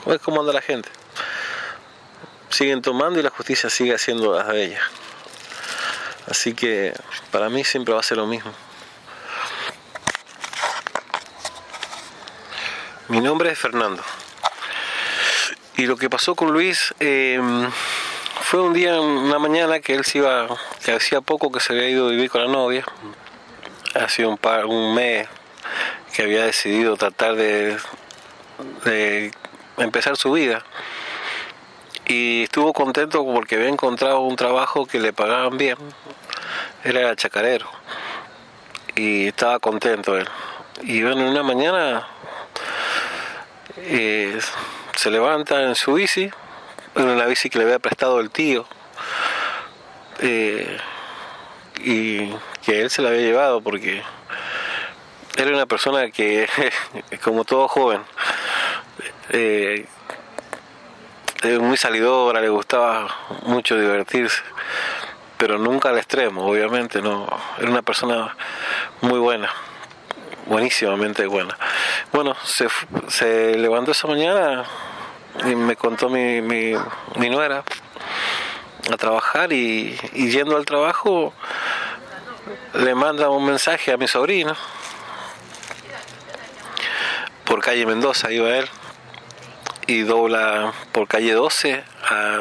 Es 0.07 0.19
como 0.21 0.41
anda 0.41 0.53
la 0.53 0.61
gente. 0.61 0.91
Siguen 2.55 2.83
tomando 2.83 3.19
y 3.19 3.23
la 3.25 3.31
justicia 3.31 3.69
sigue 3.69 3.97
haciendo 3.97 4.33
las 4.33 4.47
de 4.47 4.67
ellas. 4.67 4.83
Así 6.29 6.55
que 6.55 6.93
para 7.33 7.49
mí 7.49 7.65
siempre 7.65 7.93
va 7.93 7.99
a 7.99 8.03
ser 8.05 8.19
lo 8.19 8.29
mismo. 8.29 8.53
Mi 13.09 13.21
nombre 13.21 13.51
es 13.51 13.59
Fernando. 13.59 14.05
Y 15.77 15.87
lo 15.87 15.97
que 15.97 16.09
pasó 16.09 16.37
con 16.37 16.53
Luis 16.53 16.95
eh, 17.01 17.41
fue 18.43 18.61
un 18.61 18.73
día, 18.73 19.01
una 19.01 19.41
mañana 19.41 19.81
que 19.81 19.97
él 19.97 20.05
se 20.05 20.19
iba, 20.19 20.47
que 20.85 20.93
hacía 20.93 21.21
poco 21.23 21.51
que 21.51 21.59
se 21.59 21.73
había 21.73 21.89
ido 21.89 22.07
a 22.07 22.11
vivir 22.11 22.31
con 22.31 22.41
la 22.41 22.53
novia, 22.53 22.85
hacía 23.97 24.29
un 24.29 24.39
par, 24.39 24.67
un 24.67 24.95
mes 24.95 25.27
que 26.15 26.23
había 26.23 26.45
decidido 26.45 26.97
tratar 26.97 27.35
de, 27.35 27.77
de 28.85 29.33
empezar 29.77 30.17
su 30.17 30.31
vida. 30.31 30.65
Y 32.07 32.45
estuvo 32.45 32.73
contento 32.73 33.25
porque 33.25 33.55
había 33.55 33.69
encontrado 33.69 34.21
un 34.21 34.37
trabajo 34.37 34.85
que 34.87 35.01
le 35.01 35.13
pagaban 35.13 35.57
bien, 35.57 35.79
era 36.85 37.17
chacarero, 37.17 37.67
y 38.95 39.29
estaba 39.29 39.59
contento 39.59 40.17
él. 40.17 40.29
Y 40.83 41.03
bueno, 41.03 41.29
una 41.31 41.43
mañana 41.43 42.07
eh, 43.79 44.39
se 44.95 45.11
levanta 45.11 45.63
en 45.63 45.75
su 45.75 45.95
bici, 45.95 46.31
en 46.95 47.19
la 47.19 47.27
bici 47.27 47.49
que 47.49 47.59
le 47.59 47.65
había 47.65 47.79
prestado 47.79 48.21
el 48.21 48.31
tío, 48.31 48.67
eh, 50.21 50.77
y 51.83 52.31
que 52.65 52.83
él 52.83 52.91
se 52.91 53.03
la 53.03 53.09
había 53.09 53.23
llevado 53.23 53.63
porque 53.63 54.03
era 55.37 55.51
una 55.51 55.67
persona 55.67 56.11
que, 56.11 56.49
como 57.23 57.45
todo 57.45 57.67
joven, 57.67 58.03
eh, 59.31 59.87
muy 61.59 61.77
salidora, 61.77 62.41
le 62.41 62.49
gustaba 62.49 63.09
mucho 63.43 63.79
divertirse, 63.79 64.43
pero 65.37 65.59
nunca 65.59 65.91
al 65.91 65.99
extremo, 65.99 66.47
obviamente, 66.47 67.03
no, 67.03 67.27
era 67.59 67.71
una 67.71 67.83
persona 67.83 68.37
muy 69.01 69.19
buena 69.19 69.51
buenísimamente 70.47 71.27
buena. 71.27 71.57
Bueno, 72.13 72.37
se, 73.09 73.57
levantó 73.57 73.93
esa 73.93 74.07
mañana 74.07 74.65
y 75.45 75.55
me 75.55 75.77
contó 75.77 76.09
mi, 76.09 76.41
mi, 76.41 76.75
mi 77.17 77.31
nuera 77.31 77.65
a 78.93 78.97
trabajar 78.97 79.53
y, 79.53 79.97
yendo 80.13 80.57
al 80.57 80.65
trabajo 80.65 81.33
le 82.75 82.95
manda 82.95 83.31
un 83.31 83.47
mensaje 83.47 83.93
a 83.93 83.97
mi 83.97 84.07
sobrino. 84.07 84.55
Por 87.45 87.61
calle 87.61 87.87
Mendoza 87.87 88.31
iba 88.33 88.57
él 88.57 88.69
y 89.87 90.03
dobla 90.03 90.73
por 90.93 91.09
calle 91.09 91.33
12 91.33 91.85
a, 92.09 92.41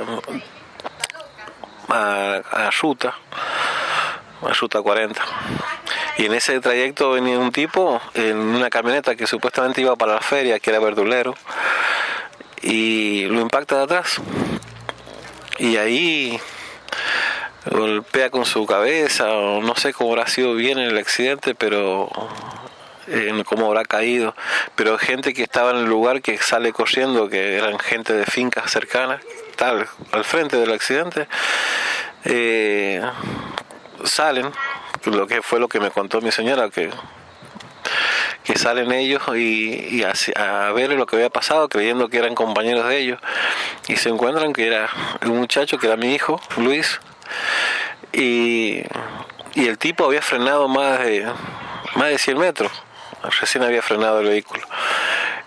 a, 1.89 2.41
a 2.51 2.69
Ruta 2.71 3.15
a 4.41 4.53
Ruta 4.53 4.81
40 4.81 5.21
y 6.17 6.25
en 6.25 6.33
ese 6.33 6.59
trayecto 6.59 7.11
venía 7.11 7.39
un 7.39 7.51
tipo 7.51 7.99
en 8.13 8.37
una 8.37 8.69
camioneta 8.69 9.15
que 9.15 9.25
supuestamente 9.25 9.81
iba 9.81 9.95
para 9.95 10.13
la 10.13 10.21
feria, 10.21 10.59
que 10.59 10.69
era 10.69 10.79
verdulero, 10.79 11.33
y 12.61 13.25
lo 13.25 13.41
impacta 13.41 13.77
de 13.77 13.83
atrás. 13.83 14.21
Y 15.57 15.77
ahí 15.77 16.39
golpea 17.65 18.29
con 18.29 18.45
su 18.45 18.65
cabeza, 18.67 19.31
o 19.33 19.61
no 19.61 19.75
sé 19.75 19.91
cómo 19.93 20.11
habrá 20.11 20.27
sido 20.27 20.53
bien 20.53 20.77
el 20.77 20.97
accidente, 20.97 21.55
pero 21.55 22.09
eh, 23.07 23.43
cómo 23.45 23.67
habrá 23.67 23.83
caído. 23.83 24.35
Pero 24.75 24.97
gente 24.97 25.33
que 25.33 25.43
estaba 25.43 25.71
en 25.71 25.77
el 25.77 25.85
lugar 25.85 26.21
que 26.21 26.37
sale 26.37 26.71
corriendo, 26.71 27.29
que 27.29 27.57
eran 27.57 27.79
gente 27.79 28.13
de 28.13 28.25
fincas 28.25 28.71
cercanas, 28.71 29.21
tal, 29.55 29.87
al 30.11 30.23
frente 30.23 30.57
del 30.57 30.71
accidente, 30.71 31.27
eh, 32.25 33.01
salen 34.03 34.51
lo 35.05 35.27
que 35.27 35.41
fue 35.41 35.59
lo 35.59 35.67
que 35.67 35.79
me 35.79 35.91
contó 35.91 36.21
mi 36.21 36.31
señora, 36.31 36.69
que, 36.69 36.89
que 38.43 38.57
salen 38.57 38.91
ellos 38.91 39.21
y, 39.35 40.03
a, 40.35 40.71
ver 40.71 40.91
lo 40.91 41.05
que 41.05 41.15
había 41.17 41.29
pasado, 41.29 41.67
creyendo 41.69 42.09
que 42.09 42.17
eran 42.17 42.35
compañeros 42.35 42.87
de 42.87 42.97
ellos, 42.99 43.19
y 43.87 43.97
se 43.97 44.09
encuentran 44.09 44.53
que 44.53 44.67
era 44.67 44.89
un 45.23 45.37
muchacho, 45.37 45.77
que 45.77 45.87
era 45.87 45.97
mi 45.97 46.13
hijo, 46.13 46.41
Luis, 46.57 46.99
y, 48.13 48.83
y 49.55 49.67
el 49.67 49.77
tipo 49.77 50.05
había 50.05 50.21
frenado 50.21 50.67
más 50.67 50.99
de, 50.99 51.25
más 51.95 52.09
de 52.09 52.17
100 52.17 52.37
metros, 52.37 52.71
recién 53.39 53.63
había 53.63 53.81
frenado 53.81 54.19
el 54.19 54.27
vehículo, 54.27 54.63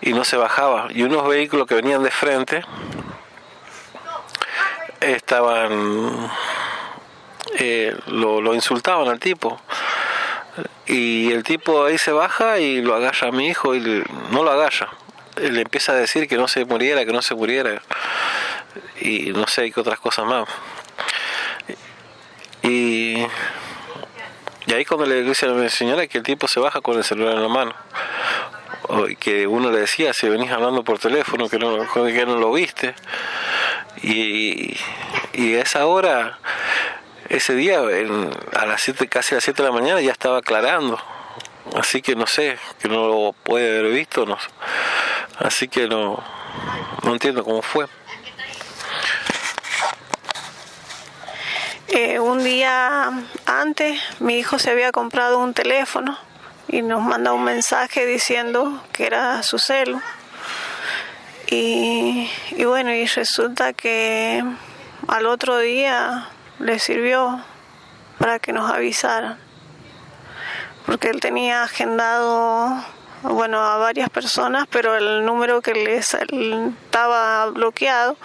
y 0.01 0.13
no 0.13 0.25
se 0.25 0.37
bajaba, 0.37 0.89
y 0.91 1.03
unos 1.03 1.27
vehículos 1.29 1.67
que 1.67 1.75
venían 1.75 2.03
de 2.03 2.11
frente, 2.11 2.63
estaban 5.01 6.31
eh, 7.59 7.97
lo, 8.07 8.55
insultaban 8.55 9.09
al 9.09 9.21
tipo. 9.21 9.61
Y 10.87 11.33
el 11.33 11.43
tipo 11.43 11.85
ahí 11.85 11.99
se 11.99 12.13
baja 12.13 12.59
y 12.59 12.81
lo 12.81 12.95
agarra 12.95 13.29
a 13.29 13.33
mi 13.33 13.49
hijo 13.49 13.75
y 13.75 14.05
no 14.31 14.43
lo 14.43 14.51
agarra 14.51 14.89
le 15.37 15.63
empieza 15.63 15.93
a 15.93 15.97
decir 15.97 16.27
que 16.29 16.37
no 16.37 16.49
se 16.49 16.65
muriera 16.65 17.05
que 17.05 17.13
no 17.13 17.23
se 17.23 17.35
muriera. 17.35 17.83
Y 19.01 19.33
no 19.33 19.47
sé 19.47 19.71
qué 19.71 19.81
otras 19.81 19.99
cosas 19.99 20.27
más. 20.27 20.49
Y 22.63 23.27
y 24.67 24.73
ahí 24.73 24.85
cuando 24.85 25.07
le 25.07 25.23
dice 25.23 25.47
a 25.47 25.51
la 25.51 25.69
señora 25.71 26.07
que 26.07 26.19
el 26.19 26.25
tipo 26.25 26.49
se 26.49 26.61
baja 26.61 26.81
con 26.81 26.97
el 26.97 27.05
celular 27.05 27.35
en 27.35 27.43
la 27.43 27.49
mano 27.49 27.75
y 29.09 29.17
que 29.17 29.47
uno 29.47 29.71
le 29.71 29.81
decía 29.81 30.13
si 30.13 30.29
venís 30.29 30.51
hablando 30.51 30.85
por 30.85 30.99
teléfono 30.99 31.49
que 31.49 31.59
no, 31.59 31.87
que 31.93 32.27
no 32.27 32.37
lo 32.37 32.53
viste 32.53 32.95
y, 34.03 34.77
y 35.33 35.55
a 35.55 35.63
esa 35.63 35.87
hora 35.87 36.39
ese 37.29 37.55
día 37.55 37.81
a 37.81 38.67
las 38.67 38.83
siete, 38.83 39.09
casi 39.09 39.35
a 39.35 39.37
las 39.37 39.45
7 39.45 39.63
de 39.63 39.69
la 39.69 39.75
mañana 39.75 40.01
ya 40.01 40.13
estaba 40.13 40.39
aclarando. 40.39 40.99
Así 41.75 42.01
que 42.01 42.15
no 42.15 42.27
sé 42.27 42.59
que 42.79 42.89
no 42.89 43.09
lo 43.09 43.33
puede 43.33 43.81
haber 43.81 43.93
visto 43.93 44.25
no 44.25 44.39
así 45.39 45.69
que 45.69 45.89
no 45.89 46.23
no 47.03 47.13
entiendo 47.13 47.45
cómo 47.45 47.61
fue 47.61 47.87
eh, 51.89 52.19
un 52.19 52.43
día 52.43 53.11
antes 53.47 54.01
mi 54.21 54.39
hijo 54.39 54.59
se 54.59 54.71
había 54.71 54.93
comprado 54.93 55.39
un 55.39 55.55
teléfono 55.55 56.19
y 56.69 56.83
nos 56.83 57.03
manda 57.03 57.33
un 57.33 57.45
mensaje 57.45 58.07
diciendo 58.07 58.83
que 58.93 59.07
era 59.07 59.43
su 59.43 59.59
celo 59.59 60.01
y, 61.49 62.29
y 62.51 62.65
bueno 62.65 62.93
y 62.93 63.07
resulta 63.07 63.73
que 63.73 64.43
al 65.09 65.27
otro 65.27 65.59
día 65.59 66.29
le 66.59 66.79
sirvió 66.79 67.41
para 68.19 68.39
que 68.39 68.53
nos 68.53 68.71
avisaran, 68.71 69.39
porque 70.87 71.11
él 71.11 71.21
tenía 71.21 71.63
agendado, 71.63 72.83
bueno, 73.23 73.61
a 73.61 73.77
varias 73.79 74.11
personas, 74.11 74.67
pero 74.71 74.97
el 74.97 75.25
número 75.25 75.61
que 75.61 75.75
le 75.75 75.97
estaba 75.97 77.47
bloqueado 77.47 78.17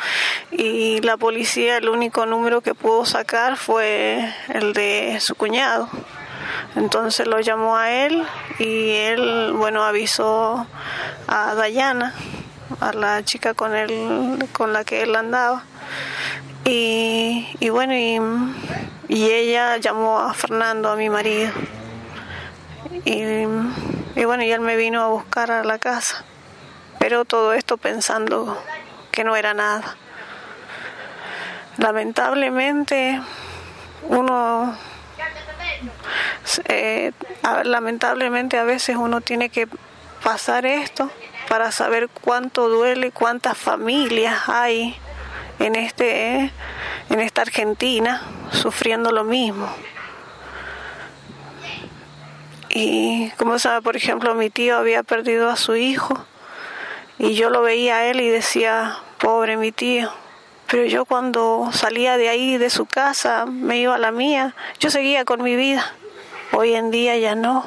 y 0.52 1.02
la 1.02 1.18
policía 1.18 1.78
el 1.78 1.90
único 1.90 2.26
número 2.26 2.62
que 2.62 2.76
pudo 2.76 3.06
sacar 3.06 3.58
fue 3.58 4.34
el 4.50 4.74
de 4.74 5.18
su 5.20 5.36
cuñado. 5.36 5.90
Entonces 6.76 7.28
lo 7.28 7.40
llamó 7.40 7.78
a 7.78 7.92
él 7.92 8.26
y 8.60 8.92
él, 8.92 9.54
bueno, 9.56 9.84
avisó 9.84 10.66
a 11.28 11.56
Dayana, 11.56 12.14
a 12.80 12.94
la 12.94 13.24
chica 13.24 13.54
con 13.54 13.76
él, 13.76 14.48
con 14.54 14.74
la 14.74 14.84
que 14.84 15.04
él 15.04 15.16
andaba 15.16 15.64
y, 16.66 17.48
y 17.60 17.70
bueno, 17.70 17.94
y, 17.96 18.20
y, 19.08 19.24
ella 19.26 19.78
llamó 19.78 20.20
a 20.20 20.34
Fernando, 20.34 20.90
a 20.90 20.96
mi 20.96 21.10
marido. 21.10 21.52
Y, 23.04 23.46
y 24.15 24.25
bueno, 24.25 24.44
y 24.44 24.51
él 24.51 24.62
me 24.62 24.75
vino 24.75 25.01
a 25.01 25.08
buscar 25.08 25.51
a 25.51 25.63
la 25.63 25.80
casa. 25.80 26.24
Pero 27.00 27.25
todo 27.25 27.53
esto 27.53 27.77
pensando 27.77 28.62
que 29.12 29.24
no 29.24 29.36
era 29.36 29.53
nada. 29.53 29.96
Lamentablemente, 31.77 33.22
uno 34.03 34.77
eh, 36.66 37.12
lamentablemente 37.64 38.57
a 38.57 38.64
veces 38.64 38.96
uno 38.98 39.22
tiene 39.22 39.50
que 39.50 39.68
pasar 40.24 40.66
esto 40.66 41.09
para 41.48 41.72
saber 41.72 42.09
cuánto 42.09 42.70
duele, 42.70 43.12
cuántas 43.12 43.57
familias 43.57 44.48
hay 44.48 44.96
en, 45.59 45.75
este, 45.75 46.51
en 47.09 47.20
esta 47.20 47.42
Argentina 47.42 48.22
sufriendo 48.51 49.12
lo 49.12 49.24
mismo. 49.24 49.70
Y 52.74 53.29
como 53.38 53.60
sabe, 53.60 53.81
por 53.81 53.96
ejemplo, 53.96 54.34
mi 54.36 54.50
tío 54.50 54.77
había 54.77 55.03
perdido 55.03 55.50
a 55.50 55.55
su 55.55 55.75
hijo 55.75 56.25
y 57.20 57.36
yo 57.36 57.50
lo 57.50 57.62
veía 57.62 57.98
a 57.98 58.05
él 58.05 58.22
y 58.22 58.29
decía, 58.29 58.98
pobre 59.20 59.57
mi 59.57 59.72
tío. 59.72 60.12
Pero 60.68 60.86
yo 60.86 61.05
cuando 61.05 61.70
salía 61.74 62.18
de 62.18 62.29
ahí, 62.29 62.57
de 62.57 62.70
su 62.70 62.86
casa, 62.86 63.46
me 63.46 63.77
iba 63.77 63.96
a 63.96 64.00
la 64.00 64.12
mía, 64.12 64.55
yo 64.79 64.90
seguía 64.90 65.25
con 65.25 65.44
mi 65.44 65.55
vida. 65.55 65.94
Hoy 66.53 66.74
en 66.74 66.92
día 66.92 67.18
ya 67.18 67.36
no, 67.36 67.66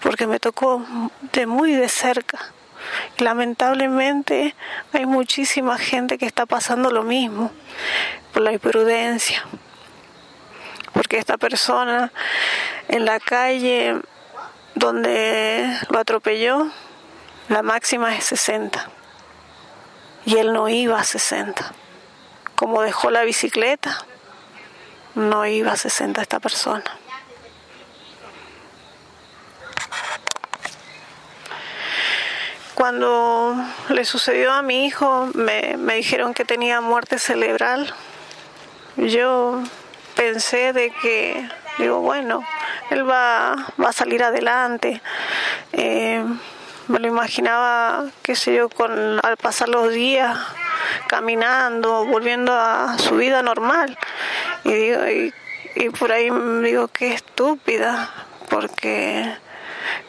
porque 0.00 0.26
me 0.26 0.40
tocó 0.40 0.84
de 1.32 1.46
muy 1.46 1.72
de 1.72 1.88
cerca 1.88 2.52
Lamentablemente 3.18 4.54
hay 4.92 5.06
muchísima 5.06 5.78
gente 5.78 6.18
que 6.18 6.26
está 6.26 6.46
pasando 6.46 6.90
lo 6.90 7.02
mismo 7.02 7.50
por 8.32 8.42
la 8.42 8.52
imprudencia. 8.52 9.44
Porque 10.96 11.18
esta 11.18 11.36
persona 11.36 12.10
en 12.88 13.04
la 13.04 13.20
calle 13.20 14.00
donde 14.74 15.78
lo 15.90 15.98
atropelló, 15.98 16.70
la 17.50 17.62
máxima 17.62 18.16
es 18.16 18.24
60. 18.24 18.88
Y 20.24 20.38
él 20.38 20.54
no 20.54 20.70
iba 20.70 20.98
a 20.98 21.04
60. 21.04 21.70
Como 22.54 22.80
dejó 22.80 23.10
la 23.10 23.24
bicicleta, 23.24 24.06
no 25.14 25.44
iba 25.44 25.72
a 25.72 25.76
60 25.76 26.22
esta 26.22 26.40
persona. 26.40 26.84
Cuando 32.74 33.54
le 33.90 34.04
sucedió 34.06 34.50
a 34.52 34.62
mi 34.62 34.86
hijo, 34.86 35.30
me, 35.34 35.76
dijeron 35.94 36.32
que 36.32 36.46
tenía 36.46 36.80
muerte 36.80 37.18
cerebral. 37.18 37.94
Yo 38.96 39.60
pensé 40.16 40.72
de 40.72 40.90
que, 40.90 41.48
digo, 41.78 42.00
bueno, 42.00 42.42
él 42.90 43.08
va, 43.08 43.54
va 43.80 43.90
a 43.90 43.92
salir 43.92 44.24
adelante. 44.24 45.00
Eh, 45.72 46.24
me 46.88 46.98
lo 46.98 47.06
imaginaba, 47.06 48.06
qué 48.22 48.34
sé 48.34 48.54
yo, 48.54 48.68
con, 48.68 49.20
al 49.22 49.36
pasar 49.36 49.68
los 49.68 49.92
días 49.92 50.36
caminando, 51.08 52.04
volviendo 52.06 52.52
a 52.52 52.96
su 52.98 53.16
vida 53.16 53.42
normal. 53.42 53.96
Y, 54.64 54.72
digo, 54.72 55.06
y, 55.06 55.34
y 55.74 55.90
por 55.90 56.10
ahí 56.12 56.30
digo, 56.62 56.88
qué 56.88 57.12
estúpida, 57.12 58.10
porque 58.48 59.36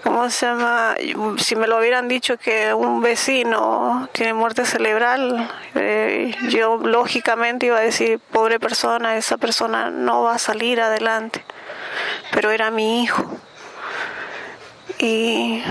¿cómo 0.04 0.30
se 0.30 0.46
llama? 0.46 0.96
Si 1.38 1.56
me 1.56 1.68
lo 1.68 1.78
hubieran 1.78 2.08
dicho 2.08 2.38
que 2.38 2.74
un 2.74 3.02
vecino 3.02 4.10
tiene 4.12 4.34
muerte 4.34 4.66
cerebral, 4.66 5.50
eh, 5.76 6.36
yo 6.50 6.78
lógicamente 6.78 7.68
iba 7.68 7.78
a 7.78 7.82
decir, 7.82 8.20
pobre 8.20 8.60
persona, 8.60 9.18
esa 9.18 9.38
persona 9.38 9.90
no 9.90 10.24
va 10.24 10.36
a 10.36 10.40
salir 10.40 10.82
adelante. 10.82 11.44
Pero 12.32 12.52
era 12.52 12.72
mi 12.72 13.04
hijo. 13.04 13.26
Y, 15.00 15.64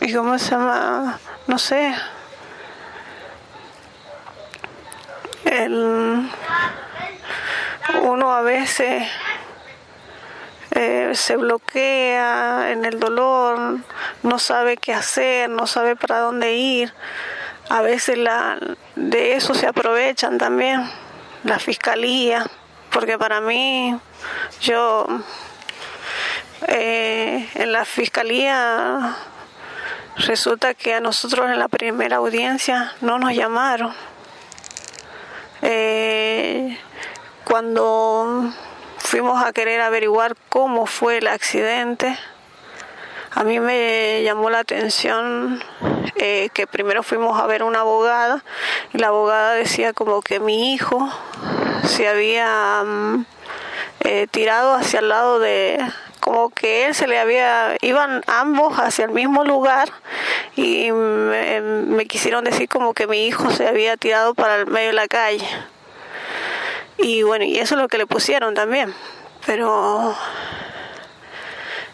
y 0.00 0.12
¿cómo 0.12 0.38
se 0.38 0.50
llama? 0.50 1.18
No 1.46 1.58
sé. 1.58 1.94
El, 5.44 6.30
uno 8.02 8.32
a 8.32 8.40
veces 8.42 9.06
eh, 10.74 11.12
se 11.14 11.36
bloquea 11.36 12.72
en 12.72 12.84
el 12.84 12.98
dolor, 12.98 13.78
no 14.22 14.38
sabe 14.38 14.76
qué 14.76 14.92
hacer, 14.92 15.48
no 15.48 15.66
sabe 15.66 15.94
para 15.94 16.18
dónde 16.18 16.54
ir. 16.54 16.92
A 17.68 17.80
veces 17.80 18.18
la, 18.18 18.58
de 18.96 19.36
eso 19.36 19.54
se 19.54 19.66
aprovechan 19.66 20.36
también 20.36 20.84
la 21.44 21.58
fiscalía, 21.58 22.46
porque 22.90 23.16
para 23.18 23.40
mí 23.40 23.98
yo 24.60 25.06
eh, 26.66 27.48
en 27.54 27.72
la 27.72 27.84
fiscalía 27.84 29.16
resulta 30.16 30.74
que 30.74 30.94
a 30.94 31.00
nosotros 31.00 31.50
en 31.50 31.58
la 31.58 31.68
primera 31.68 32.16
audiencia 32.16 32.94
no 33.00 33.18
nos 33.18 33.32
llamaron. 33.32 33.94
Eh, 35.62 36.78
cuando 37.44 38.52
fuimos 39.14 39.44
a 39.44 39.52
querer 39.52 39.80
averiguar 39.80 40.34
cómo 40.48 40.86
fue 40.86 41.18
el 41.18 41.28
accidente. 41.28 42.18
A 43.30 43.44
mí 43.44 43.60
me 43.60 44.24
llamó 44.24 44.50
la 44.50 44.58
atención 44.58 45.62
eh, 46.16 46.48
que 46.52 46.66
primero 46.66 47.04
fuimos 47.04 47.40
a 47.40 47.46
ver 47.46 47.62
una 47.62 47.82
abogada 47.82 48.42
y 48.92 48.98
la 48.98 49.06
abogada 49.06 49.54
decía 49.54 49.92
como 49.92 50.20
que 50.20 50.40
mi 50.40 50.74
hijo 50.74 51.08
se 51.86 52.08
había 52.08 52.82
mm, 52.84 53.24
eh, 54.00 54.26
tirado 54.32 54.74
hacia 54.74 54.98
el 54.98 55.10
lado 55.10 55.38
de 55.38 55.78
como 56.18 56.50
que 56.50 56.86
él 56.86 56.94
se 56.96 57.06
le 57.06 57.20
había 57.20 57.76
iban 57.82 58.24
ambos 58.26 58.80
hacia 58.80 59.04
el 59.04 59.12
mismo 59.12 59.44
lugar 59.44 59.90
y 60.56 60.90
me, 60.90 61.60
me 61.60 62.06
quisieron 62.06 62.42
decir 62.42 62.68
como 62.68 62.94
que 62.94 63.06
mi 63.06 63.28
hijo 63.28 63.52
se 63.52 63.68
había 63.68 63.96
tirado 63.96 64.34
para 64.34 64.56
el 64.56 64.66
medio 64.66 64.88
de 64.88 64.94
la 64.94 65.06
calle 65.06 65.46
y 66.98 67.22
bueno, 67.22 67.44
y 67.44 67.58
eso 67.58 67.74
es 67.74 67.80
lo 67.80 67.88
que 67.88 67.98
le 67.98 68.06
pusieron 68.06 68.54
también. 68.54 68.94
Pero. 69.46 70.14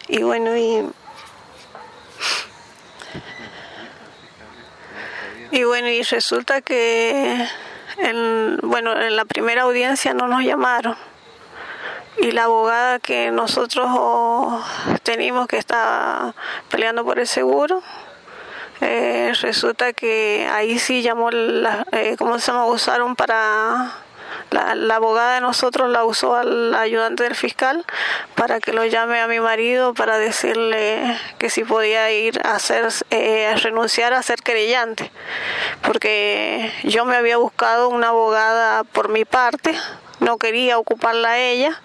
Y 0.09 0.23
bueno, 0.23 0.57
y. 0.57 0.85
Y 5.53 5.65
bueno, 5.65 5.89
y 5.89 6.03
resulta 6.03 6.61
que 6.61 7.49
en, 7.99 8.59
bueno, 8.63 8.93
en 9.01 9.17
la 9.17 9.25
primera 9.25 9.63
audiencia 9.63 10.15
no 10.15 10.29
nos 10.29 10.45
llamaron 10.45 10.97
y 12.19 12.33
la 12.33 12.45
abogada 12.45 12.99
que 12.99 13.31
nosotros 13.31 13.87
oh, 13.91 14.63
teníamos 15.03 15.49
que 15.49 15.57
estaba 15.57 16.35
peleando 16.69 17.05
por 17.05 17.19
el 17.19 17.27
seguro 17.27 17.83
eh, 18.81 19.33
resulta 19.41 19.93
que 19.93 20.49
ahí 20.51 20.79
sí 20.79 21.03
llamó 21.03 21.31
la, 21.31 21.87
eh, 21.93 22.17
¿cómo 22.19 22.39
se 22.39 22.51
llama? 22.51 22.67
usaron 22.67 23.15
para 23.15 23.93
la, 24.51 24.97
abogada 24.97 25.35
de 25.35 25.41
nosotros 25.41 25.89
la 25.91 26.05
usó 26.05 26.35
al 26.35 26.75
ayudante 26.75 27.23
del 27.25 27.35
fiscal 27.35 27.85
para 28.35 28.61
que 28.61 28.73
lo 28.73 28.85
llame 28.85 29.21
a 29.21 29.27
mi 29.27 29.41
marido 29.41 29.95
para 29.95 30.19
decirle 30.19 31.17
que 31.39 31.51
si 31.51 31.65
podía 31.65 32.11
ir 32.11 32.41
a 32.45 32.57
hacer 32.57 32.89
eh, 33.11 33.47
a 33.47 33.57
renunciar 33.57 34.13
a 34.13 34.23
ser 34.23 34.43
querellante. 34.43 35.11
Porque 35.83 36.73
yo 36.85 37.05
me 37.05 37.17
había 37.17 37.37
buscado 37.37 37.89
una 37.89 38.09
abogada 38.09 38.85
por 38.85 39.09
mi 39.09 39.25
parte 39.25 39.77
no 40.21 40.37
quería 40.37 40.79
ocuparla 40.79 41.31
a 41.31 41.39
ella. 41.39 41.81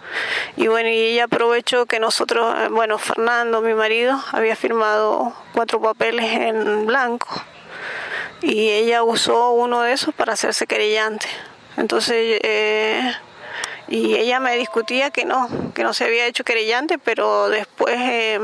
Y 0.58 0.68
bueno 0.68 0.90
y 0.90 0.98
ella 0.98 1.26
aprovechó 1.26 1.86
que 1.86 2.00
nosotros 2.00 2.54
eh, 2.60 2.68
bueno 2.70 2.98
Fernando 2.98 3.62
mi 3.62 3.74
marido 3.74 4.22
había 4.32 4.56
firmado 4.56 5.34
cuatro 5.54 5.82
papeles 5.82 6.26
en 6.34 6.86
blanco. 6.86 7.30
Y 8.42 8.70
ella 8.70 9.04
usó 9.04 9.52
uno 9.52 9.82
de 9.82 9.94
esos 9.94 10.14
para 10.14 10.34
hacerse 10.34 10.68
querellante 10.68 11.28
entonces, 11.78 12.40
eh, 12.44 13.14
y 13.88 14.16
ella 14.16 14.40
me 14.40 14.58
discutía 14.58 15.12
que 15.12 15.26
no, 15.26 15.48
que 15.74 15.84
no 15.84 15.94
se 15.94 16.06
había 16.06 16.26
hecho 16.26 16.44
querellante, 16.44 16.98
pero 16.98 17.50
después 17.50 17.96
eh, 18.00 18.40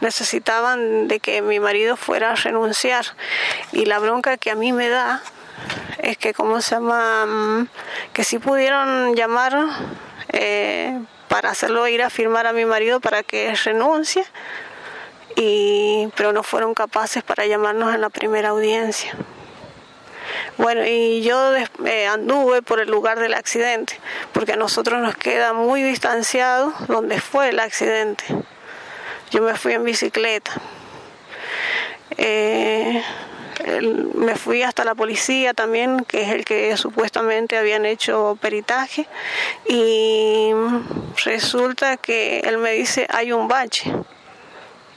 necesitaban 0.00 1.08
de 1.08 1.18
que 1.20 1.40
mi 1.40 1.60
marido 1.60 1.96
fuera 1.96 2.32
a 2.32 2.34
renunciar. 2.34 3.06
Y 3.72 3.86
la 3.86 3.98
bronca 3.98 4.36
que 4.36 4.50
a 4.50 4.54
mí 4.54 4.72
me 4.72 4.88
da 4.88 5.22
es 5.98 6.18
que, 6.18 6.34
¿cómo 6.34 6.60
se 6.60 6.74
llama? 6.74 7.24
Mm, 7.26 7.68
que 8.12 8.24
si 8.24 8.38
pudieron 8.38 9.14
llamar 9.14 9.56
eh, 10.32 11.00
para 11.28 11.50
hacerlo 11.50 11.88
ir 11.88 12.02
a 12.02 12.10
firmar 12.10 12.46
a 12.46 12.52
mi 12.52 12.66
marido 12.66 13.00
para 13.00 13.22
que 13.22 13.54
renuncie, 13.54 14.24
y, 15.36 16.08
pero 16.16 16.32
no 16.32 16.42
fueron 16.42 16.74
capaces 16.74 17.22
para 17.22 17.46
llamarnos 17.46 17.94
en 17.94 18.02
la 18.02 18.10
primera 18.10 18.50
audiencia. 18.50 19.14
Bueno, 20.58 20.86
y 20.86 21.22
yo 21.22 21.54
eh, 21.84 22.06
anduve 22.06 22.62
por 22.62 22.80
el 22.80 22.90
lugar 22.90 23.18
del 23.18 23.34
accidente, 23.34 24.00
porque 24.32 24.52
a 24.52 24.56
nosotros 24.56 25.00
nos 25.02 25.14
queda 25.14 25.52
muy 25.52 25.82
distanciado 25.82 26.72
donde 26.88 27.20
fue 27.20 27.50
el 27.50 27.60
accidente. 27.60 28.24
Yo 29.30 29.42
me 29.42 29.54
fui 29.54 29.74
en 29.74 29.84
bicicleta. 29.84 30.52
Eh, 32.16 33.02
me 34.14 34.36
fui 34.36 34.62
hasta 34.62 34.84
la 34.84 34.94
policía 34.94 35.52
también, 35.52 36.04
que 36.04 36.22
es 36.22 36.30
el 36.30 36.44
que 36.44 36.76
supuestamente 36.76 37.58
habían 37.58 37.84
hecho 37.84 38.38
peritaje, 38.40 39.06
y 39.68 40.52
resulta 41.24 41.96
que 41.96 42.40
él 42.40 42.58
me 42.58 42.72
dice, 42.72 43.06
hay 43.10 43.32
un 43.32 43.48
bache. 43.48 43.92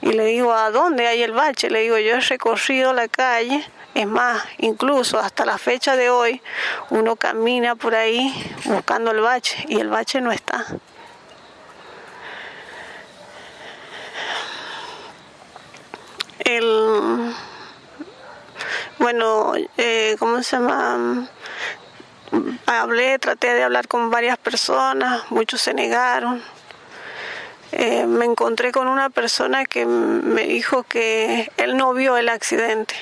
Y 0.02 0.12
le 0.12 0.24
digo, 0.24 0.52
¿a 0.52 0.70
dónde 0.70 1.06
hay 1.06 1.22
el 1.22 1.32
bache? 1.32 1.70
Le 1.70 1.80
digo, 1.80 1.98
yo 1.98 2.16
he 2.16 2.20
recorrido 2.20 2.92
la 2.92 3.08
calle 3.08 3.64
es 3.94 4.06
más, 4.06 4.42
incluso 4.58 5.18
hasta 5.18 5.44
la 5.44 5.58
fecha 5.58 5.96
de 5.96 6.10
hoy, 6.10 6.40
uno 6.90 7.16
camina 7.16 7.74
por 7.74 7.94
ahí 7.94 8.32
buscando 8.64 9.10
el 9.10 9.20
bache 9.20 9.64
y 9.68 9.80
el 9.80 9.88
bache 9.88 10.20
no 10.20 10.30
está. 10.30 10.64
El, 16.38 17.34
bueno, 18.98 19.52
eh, 19.76 20.16
¿cómo 20.18 20.42
se 20.42 20.56
llama? 20.56 21.28
Hablé, 22.66 23.18
traté 23.18 23.54
de 23.54 23.64
hablar 23.64 23.88
con 23.88 24.10
varias 24.10 24.38
personas, 24.38 25.30
muchos 25.30 25.60
se 25.60 25.74
negaron. 25.74 26.42
Eh, 27.72 28.06
me 28.06 28.24
encontré 28.24 28.72
con 28.72 28.88
una 28.88 29.10
persona 29.10 29.64
que 29.64 29.86
me 29.86 30.42
dijo 30.42 30.82
que 30.82 31.50
él 31.56 31.76
no 31.76 31.94
vio 31.94 32.16
el 32.16 32.28
accidente 32.28 32.94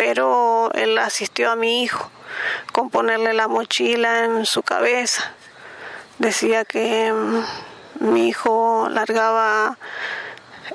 pero 0.00 0.72
él 0.72 0.96
asistió 0.96 1.50
a 1.50 1.56
mi 1.56 1.82
hijo 1.82 2.10
con 2.72 2.88
ponerle 2.88 3.34
la 3.34 3.48
mochila 3.48 4.24
en 4.24 4.46
su 4.46 4.62
cabeza. 4.62 5.32
Decía 6.18 6.64
que 6.64 7.12
mm, 7.12 8.10
mi 8.10 8.28
hijo 8.28 8.88
largaba 8.90 9.76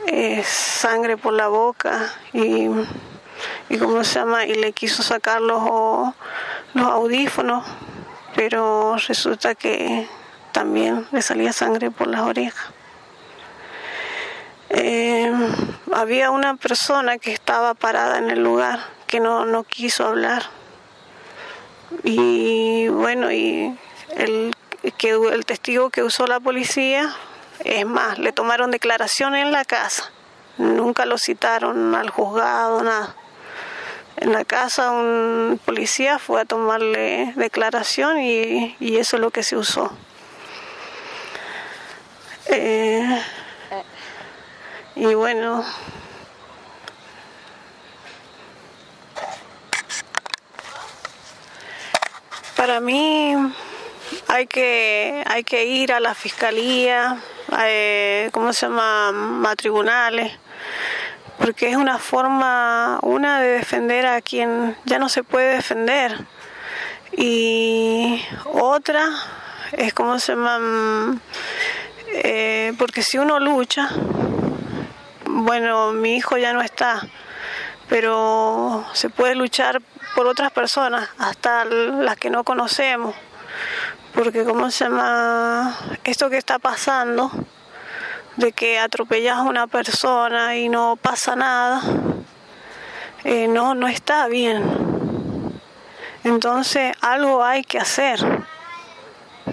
eh, 0.06 0.44
sangre 0.46 1.18
por 1.18 1.34
la 1.34 1.48
boca 1.48 2.14
y, 2.34 2.68
y 3.70 3.78
cómo 3.80 4.04
se 4.04 4.20
llama 4.20 4.46
y 4.46 4.54
le 4.54 4.74
quiso 4.74 5.02
sacar 5.02 5.42
los, 5.42 5.64
los 6.76 6.88
audífonos, 6.88 7.66
pero 8.36 8.96
resulta 9.08 9.56
que 9.56 10.08
también 10.56 11.06
le 11.12 11.22
salía 11.22 11.52
sangre 11.52 11.92
por 11.92 12.08
las 12.08 12.22
orejas. 12.22 12.68
Eh, 14.70 15.30
había 15.92 16.32
una 16.32 16.56
persona 16.56 17.18
que 17.18 17.34
estaba 17.34 17.74
parada 17.74 18.20
en 18.20 18.30
el 18.30 18.42
lugar 18.42 18.80
que 19.06 19.20
no, 19.20 19.46
no 19.46 19.66
quiso 19.66 20.08
hablar. 20.08 20.44
Y 22.06 22.88
bueno, 22.88 23.34
y 23.34 23.78
el, 24.16 24.56
que, 24.98 25.10
el 25.10 25.46
testigo 25.46 25.90
que 25.90 26.04
usó 26.04 26.26
la 26.26 26.40
policía, 26.40 27.14
es 27.60 27.86
más, 27.86 28.18
le 28.18 28.32
tomaron 28.32 28.72
declaración 28.72 29.36
en 29.36 29.52
la 29.52 29.66
casa. 29.66 30.10
Nunca 30.58 31.06
lo 31.06 31.18
citaron 31.18 31.94
al 31.96 32.10
juzgado, 32.12 32.82
nada. 32.82 33.14
En 34.16 34.32
la 34.32 34.46
casa 34.46 34.92
un 34.92 35.60
policía 35.66 36.18
fue 36.18 36.40
a 36.40 36.46
tomarle 36.46 37.34
declaración 37.36 38.22
y, 38.22 38.78
y 38.80 38.96
eso 38.96 39.18
es 39.18 39.22
lo 39.22 39.32
que 39.32 39.44
se 39.44 39.58
usó. 39.58 39.92
Eh, 42.48 43.22
y 44.96 45.14
bueno, 45.14 45.66
Para 52.56 52.80
mí 52.80 53.36
hay 54.28 54.48
que, 54.48 55.24
hay 55.28 55.44
que 55.44 55.66
ir 55.66 55.92
a 55.92 56.00
la 56.00 56.16
fiscalía, 56.16 57.18
eh, 57.60 58.30
¿cómo 58.32 58.54
se 58.54 58.66
llama? 58.66 59.12
A 59.48 59.56
tribunales, 59.58 60.32
porque 61.38 61.70
es 61.70 61.76
una 61.76 62.00
forma, 62.00 62.98
una 63.04 63.42
de 63.42 63.50
defender 63.50 64.08
a 64.08 64.22
quien 64.22 64.78
ya 64.86 65.00
no 65.00 65.10
se 65.10 65.24
puede 65.24 65.58
defender. 65.58 66.18
Y 67.12 68.24
otra 68.46 69.10
es, 69.74 69.94
¿cómo 69.94 70.18
se 70.18 70.32
llama? 70.32 71.20
Eh, 72.18 72.74
porque 72.78 73.04
si 73.04 73.18
uno 73.18 73.42
lucha, 73.42 73.90
bueno, 75.26 75.92
mi 75.92 76.16
hijo 76.16 76.38
ya 76.38 76.54
no 76.54 76.62
está, 76.62 77.02
pero 77.90 78.86
se 78.94 79.10
puede 79.10 79.36
luchar 79.36 79.82
por 80.16 80.26
otras 80.26 80.50
personas, 80.52 81.10
hasta 81.18 81.66
las 81.66 82.16
que 82.16 82.30
no 82.30 82.46
conocemos, 82.46 83.14
porque 84.14 84.46
como 84.46 84.72
se 84.72 84.86
llama 84.86 85.78
esto 86.06 86.30
que 86.30 86.38
está 86.38 86.58
pasando, 86.58 87.30
de 88.38 88.54
que 88.54 88.80
atropellas 88.80 89.40
a 89.40 89.42
una 89.42 89.68
persona 89.68 90.56
y 90.56 90.70
no 90.70 90.96
pasa 90.96 91.36
nada, 91.36 91.82
eh, 93.26 93.50
no, 93.50 93.76
no 93.76 93.90
está 93.90 94.28
bien. 94.28 94.64
Entonces 96.24 96.96
algo 97.02 97.44
hay 97.44 97.66
que 97.66 97.78
hacer. 97.78 98.20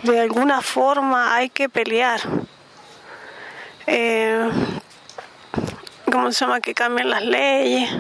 De 0.05 0.21
alguna 0.21 0.63
forma 0.63 1.35
hay 1.35 1.51
que 1.51 1.69
pelear. 1.69 2.21
Eh, 3.87 4.51
¿Cómo 6.11 6.31
se 6.33 6.45
llama? 6.45 6.61
Que 6.61 6.75
cambien 6.75 7.11
las 7.11 7.23
leyes 7.25 7.91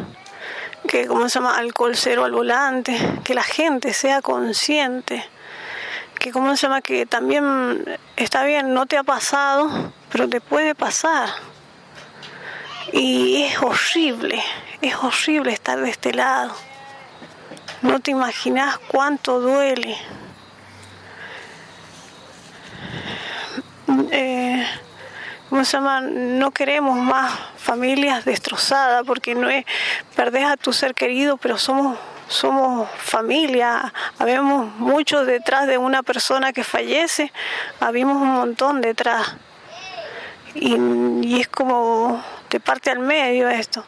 que, 0.86 1.06
¿cómo 1.06 1.28
se 1.28 1.38
llama?, 1.38 1.56
alcohol 1.56 1.96
cero 1.96 2.24
al 2.24 2.32
volante, 2.32 2.96
que 3.24 3.34
la 3.34 3.42
gente 3.42 3.92
sea 3.92 4.20
consciente, 4.20 5.24
que, 6.18 6.32
¿cómo 6.32 6.56
se 6.56 6.66
llama?, 6.66 6.80
que 6.80 7.06
también 7.06 7.98
está 8.16 8.44
bien, 8.44 8.74
no 8.74 8.86
te 8.86 8.96
ha 8.96 9.04
pasado, 9.04 9.92
pero 10.10 10.28
te 10.28 10.40
puede 10.40 10.74
pasar. 10.74 11.28
Y 12.92 13.44
es 13.44 13.62
horrible, 13.62 14.42
es 14.80 14.94
horrible 14.96 15.52
estar 15.52 15.80
de 15.80 15.90
este 15.90 16.12
lado. 16.12 16.52
No 17.80 18.00
te 18.00 18.10
imaginas 18.10 18.78
cuánto 18.88 19.40
duele. 19.40 19.96
Eh, 24.10 24.66
¿cómo 25.52 25.66
se 25.66 25.76
llama? 25.76 26.00
No 26.00 26.50
queremos 26.50 26.96
más 26.96 27.30
familias 27.58 28.24
destrozadas 28.24 29.04
porque 29.06 29.34
no 29.34 29.50
es 29.50 29.66
perdés 30.16 30.46
a 30.46 30.56
tu 30.56 30.72
ser 30.72 30.94
querido, 30.94 31.36
pero 31.36 31.58
somos 31.58 31.98
somos 32.26 32.88
familia, 32.96 33.92
habemos 34.18 34.74
muchos 34.78 35.26
detrás 35.26 35.66
de 35.66 35.76
una 35.76 36.02
persona 36.02 36.54
que 36.54 36.64
fallece, 36.64 37.30
habemos 37.80 38.16
un 38.16 38.28
montón 38.28 38.80
detrás. 38.80 39.36
Y, 40.54 40.74
y 41.20 41.42
es 41.42 41.48
como 41.48 42.24
te 42.48 42.58
parte 42.58 42.90
al 42.90 43.00
medio 43.00 43.50
esto. 43.50 43.84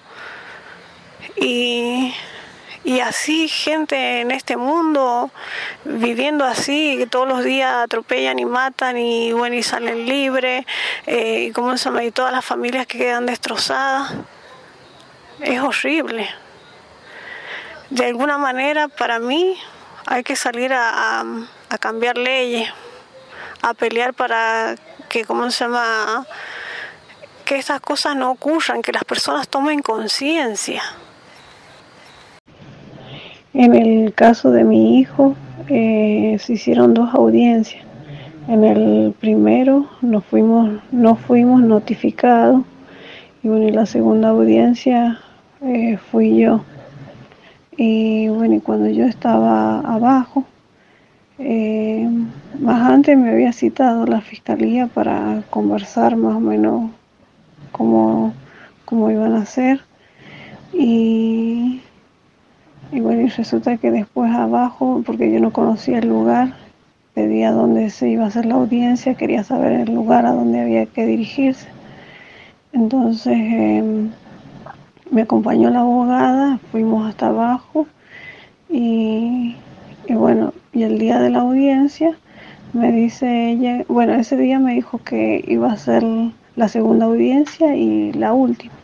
Y, 1.36 2.14
y 2.84 3.00
así 3.00 3.48
gente 3.48 4.20
en 4.20 4.30
este 4.30 4.58
mundo 4.58 5.30
viviendo 5.84 6.44
así, 6.44 6.96
que 6.98 7.06
todos 7.06 7.26
los 7.26 7.42
días 7.42 7.72
atropellan 7.72 8.38
y 8.38 8.44
matan 8.44 8.98
y 8.98 9.32
bueno 9.32 9.56
y 9.56 9.62
salen 9.62 10.06
libres, 10.06 10.66
eh, 11.06 11.46
y 11.48 11.52
como 11.52 11.76
se 11.78 11.90
y 12.04 12.10
todas 12.10 12.32
las 12.32 12.44
familias 12.44 12.86
que 12.86 12.98
quedan 12.98 13.24
destrozadas. 13.24 14.12
Es 15.40 15.60
horrible. 15.60 16.28
De 17.88 18.06
alguna 18.06 18.36
manera 18.36 18.88
para 18.88 19.18
mí 19.18 19.58
hay 20.06 20.22
que 20.22 20.36
salir 20.36 20.72
a, 20.74 21.20
a 21.20 21.78
cambiar 21.78 22.18
leyes, 22.18 22.70
a 23.62 23.72
pelear 23.72 24.12
para 24.12 24.76
que, 25.08 25.24
¿cómo 25.24 25.50
se 25.50 25.64
llama? 25.64 26.26
Que 27.46 27.56
estas 27.56 27.80
cosas 27.80 28.14
no 28.14 28.30
ocurran, 28.30 28.82
que 28.82 28.92
las 28.92 29.04
personas 29.04 29.48
tomen 29.48 29.80
conciencia. 29.80 30.82
En 33.54 33.76
el 33.76 34.12
caso 34.14 34.50
de 34.50 34.64
mi 34.64 34.98
hijo, 34.98 35.36
eh, 35.68 36.36
se 36.40 36.54
hicieron 36.54 36.92
dos 36.92 37.14
audiencias. 37.14 37.84
En 38.48 38.64
el 38.64 39.14
primero 39.20 39.86
no 40.02 40.20
fuimos, 40.20 40.80
no 40.90 41.14
fuimos 41.14 41.62
notificados 41.62 42.62
y 43.44 43.48
bueno, 43.48 43.68
en 43.68 43.76
la 43.76 43.86
segunda 43.86 44.30
audiencia 44.30 45.20
eh, 45.62 45.98
fui 46.10 46.36
yo. 46.36 46.64
Y 47.76 48.26
bueno, 48.28 48.60
cuando 48.60 48.88
yo 48.88 49.04
estaba 49.04 49.78
abajo, 49.80 50.44
eh, 51.38 52.08
más 52.58 52.90
antes 52.90 53.16
me 53.16 53.30
había 53.30 53.52
citado 53.52 54.04
la 54.04 54.20
fiscalía 54.20 54.88
para 54.88 55.44
conversar 55.50 56.16
más 56.16 56.34
o 56.34 56.40
menos 56.40 56.90
cómo, 57.70 58.34
cómo 58.84 59.12
iban 59.12 59.34
a 59.34 59.42
hacer. 59.42 59.80
Y 60.72 61.82
y 62.92 63.00
bueno, 63.00 63.22
y 63.22 63.28
resulta 63.28 63.76
que 63.76 63.90
después 63.90 64.32
abajo, 64.32 65.02
porque 65.04 65.32
yo 65.32 65.40
no 65.40 65.52
conocía 65.52 65.98
el 65.98 66.08
lugar, 66.08 66.54
pedía 67.14 67.52
dónde 67.52 67.90
se 67.90 68.08
iba 68.08 68.24
a 68.24 68.28
hacer 68.28 68.46
la 68.46 68.54
audiencia, 68.54 69.14
quería 69.14 69.44
saber 69.44 69.72
el 69.72 69.94
lugar 69.94 70.26
a 70.26 70.32
donde 70.32 70.60
había 70.60 70.86
que 70.86 71.06
dirigirse. 71.06 71.68
Entonces 72.72 73.36
em, 73.36 74.10
me 75.10 75.22
acompañó 75.22 75.70
la 75.70 75.80
abogada, 75.80 76.58
fuimos 76.72 77.08
hasta 77.08 77.28
abajo 77.28 77.86
y, 78.68 79.56
y 80.06 80.14
bueno, 80.14 80.52
y 80.72 80.82
el 80.82 80.98
día 80.98 81.20
de 81.20 81.30
la 81.30 81.40
audiencia 81.40 82.16
me 82.72 82.90
dice 82.90 83.50
ella, 83.50 83.84
bueno, 83.88 84.14
ese 84.14 84.36
día 84.36 84.58
me 84.58 84.74
dijo 84.74 84.98
que 84.98 85.44
iba 85.46 85.72
a 85.72 85.76
ser 85.76 86.04
la 86.56 86.68
segunda 86.68 87.06
audiencia 87.06 87.76
y 87.76 88.12
la 88.12 88.32
última. 88.32 88.74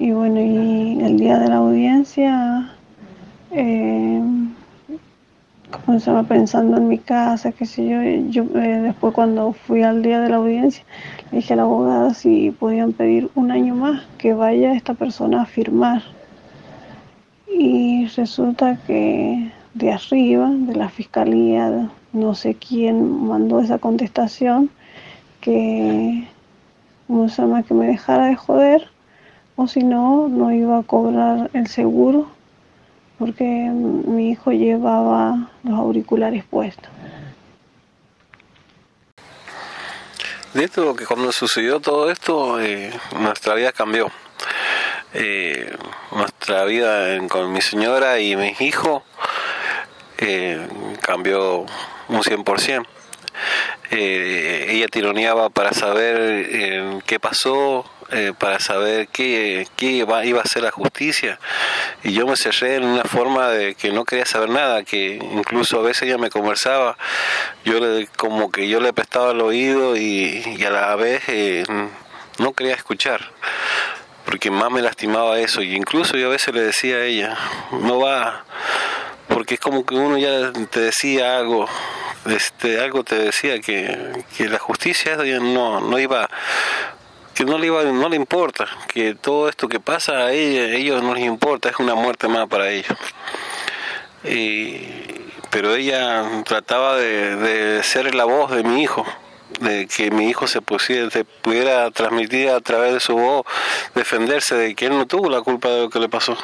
Y 0.00 0.12
bueno, 0.12 0.40
y 0.40 0.98
el 1.04 1.18
día 1.18 1.38
de 1.38 1.48
la 1.48 1.56
audiencia, 1.56 2.72
eh, 3.50 4.22
como 5.70 5.98
estaba 5.98 6.22
pensando 6.22 6.78
en 6.78 6.88
mi 6.88 6.96
casa, 6.96 7.52
qué 7.52 7.66
sé 7.66 7.86
yo, 7.86 8.00
yo 8.30 8.44
eh, 8.58 8.80
después 8.80 9.12
cuando 9.12 9.52
fui 9.52 9.82
al 9.82 10.02
día 10.02 10.20
de 10.20 10.30
la 10.30 10.36
audiencia, 10.36 10.84
le 11.30 11.40
dije 11.40 11.52
a 11.52 11.56
la 11.56 11.64
abogada 11.64 12.14
si 12.14 12.50
podían 12.50 12.94
pedir 12.94 13.28
un 13.34 13.50
año 13.50 13.74
más 13.74 14.02
que 14.16 14.32
vaya 14.32 14.72
esta 14.72 14.94
persona 14.94 15.42
a 15.42 15.44
firmar. 15.44 16.02
Y 17.46 18.06
resulta 18.16 18.78
que 18.86 19.52
de 19.74 19.92
arriba, 19.92 20.48
de 20.50 20.76
la 20.76 20.88
fiscalía, 20.88 21.90
no 22.14 22.34
sé 22.34 22.54
quién 22.54 23.26
mandó 23.26 23.60
esa 23.60 23.76
contestación, 23.76 24.70
que, 25.42 26.26
¿cómo 27.06 27.28
se 27.28 27.42
llama? 27.42 27.64
Que 27.64 27.74
me 27.74 27.86
dejara 27.86 28.28
de 28.28 28.36
joder 28.36 28.88
o 29.60 29.68
si 29.68 29.80
no, 29.80 30.26
no 30.28 30.50
iba 30.52 30.78
a 30.78 30.82
cobrar 30.82 31.50
el 31.52 31.66
seguro 31.66 32.26
porque 33.18 33.44
mi 33.44 34.30
hijo 34.30 34.52
llevaba 34.52 35.50
los 35.62 35.78
auriculares 35.78 36.44
puestos. 36.44 36.88
De 40.54 40.64
esto, 40.64 40.96
que 40.96 41.04
cuando 41.04 41.30
sucedió 41.30 41.78
todo 41.78 42.10
esto, 42.10 42.58
eh, 42.58 42.90
nuestra 43.20 43.52
vida 43.54 43.70
cambió. 43.72 44.10
Eh, 45.12 45.76
nuestra 46.12 46.64
vida 46.64 47.18
con 47.28 47.52
mi 47.52 47.60
señora 47.60 48.18
y 48.18 48.36
mis 48.36 48.58
hijos 48.62 49.02
eh, 50.16 50.66
cambió 51.02 51.66
un 52.08 52.22
100%. 52.22 52.86
Eh, 53.90 54.68
ella 54.70 54.88
tironeaba 54.88 55.50
para 55.50 55.74
saber 55.74 57.02
qué 57.04 57.20
pasó, 57.20 57.84
eh, 58.12 58.32
para 58.36 58.58
saber 58.58 59.08
qué, 59.08 59.68
qué 59.76 59.86
iba, 59.86 60.18
a 60.18 60.44
ser 60.44 60.62
la 60.62 60.72
justicia. 60.72 61.38
Y 62.02 62.12
yo 62.12 62.26
me 62.26 62.36
cerré 62.36 62.76
en 62.76 62.84
una 62.84 63.04
forma 63.04 63.48
de 63.48 63.74
que 63.74 63.92
no 63.92 64.04
quería 64.04 64.26
saber 64.26 64.48
nada, 64.48 64.82
que 64.82 65.14
incluso 65.14 65.78
a 65.78 65.82
veces 65.82 66.02
ella 66.02 66.18
me 66.18 66.30
conversaba, 66.30 66.96
yo 67.64 67.78
le, 67.78 68.08
como 68.16 68.50
que 68.50 68.68
yo 68.68 68.80
le 68.80 68.92
prestaba 68.92 69.30
el 69.30 69.40
oído 69.40 69.96
y, 69.96 70.42
a 70.64 70.70
la 70.70 70.96
vez 70.96 71.22
eh, 71.28 71.64
no 72.38 72.52
quería 72.52 72.74
escuchar 72.74 73.20
porque 74.24 74.50
más 74.50 74.70
me 74.70 74.82
lastimaba 74.82 75.38
eso 75.40 75.62
y 75.62 75.74
incluso 75.74 76.16
yo 76.16 76.28
a 76.28 76.30
veces 76.30 76.54
le 76.54 76.62
decía 76.62 76.96
a 76.96 77.04
ella 77.04 77.38
no 77.72 77.98
va 77.98 78.44
porque 79.28 79.54
es 79.54 79.60
como 79.60 79.84
que 79.84 79.94
uno 79.94 80.18
ya 80.18 80.52
te 80.52 80.80
decía 80.80 81.38
algo 81.38 81.66
este 82.26 82.80
algo 82.80 83.02
te 83.02 83.16
decía 83.16 83.58
que, 83.60 84.24
que 84.36 84.48
la 84.48 84.58
justicia 84.58 85.16
no 85.16 85.80
no 85.80 85.98
iba 85.98 86.28
que 87.40 87.46
no 87.46 87.56
le, 87.56 87.68
iba, 87.68 87.82
no 87.84 88.10
le 88.10 88.16
importa, 88.16 88.66
que 88.86 89.14
todo 89.14 89.48
esto 89.48 89.66
que 89.66 89.80
pasa 89.80 90.26
a 90.26 90.32
ellos 90.32 91.02
no 91.02 91.14
les 91.14 91.24
importa, 91.24 91.70
es 91.70 91.78
una 91.78 91.94
muerte 91.94 92.28
más 92.28 92.46
para 92.48 92.68
ellos. 92.68 92.98
pero 95.48 95.74
ella 95.74 96.22
trataba 96.44 96.96
de, 96.96 97.80
ser 97.82 98.14
la 98.14 98.24
voz 98.26 98.50
de 98.50 98.62
mi 98.62 98.82
hijo, 98.82 99.06
de 99.58 99.86
que 99.86 100.10
mi 100.10 100.28
hijo 100.28 100.46
se, 100.48 100.60
pusiera, 100.60 101.08
se 101.08 101.24
pudiera 101.24 101.90
transmitir 101.92 102.50
a 102.50 102.60
través 102.60 102.92
de 102.92 103.00
su 103.00 103.16
voz, 103.16 103.46
defenderse 103.94 104.54
de 104.54 104.74
que 104.74 104.84
él 104.88 104.98
no 104.98 105.06
tuvo 105.06 105.30
la 105.30 105.40
culpa 105.40 105.70
de 105.70 105.80
lo 105.84 105.88
que 105.88 105.98
le 105.98 106.10
pasó. 106.10 106.36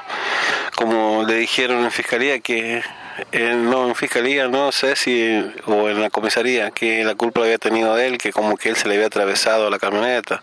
Como 0.76 1.24
le 1.24 1.34
dijeron 1.34 1.84
en 1.84 1.90
fiscalía 1.90 2.40
que 2.40 2.82
no 3.32 3.88
en 3.88 3.94
fiscalía 3.94 4.48
no 4.48 4.72
sé 4.72 4.96
si 4.96 5.42
o 5.66 5.88
en 5.88 6.00
la 6.00 6.10
comisaría 6.10 6.70
que 6.70 7.04
la 7.04 7.14
culpa 7.14 7.40
la 7.40 7.46
había 7.46 7.58
tenido 7.58 7.96
él 7.98 8.18
que 8.18 8.32
como 8.32 8.56
que 8.56 8.68
él 8.68 8.76
se 8.76 8.88
le 8.88 8.94
había 8.94 9.06
atravesado 9.06 9.66
a 9.66 9.70
la 9.70 9.78
camioneta. 9.78 10.42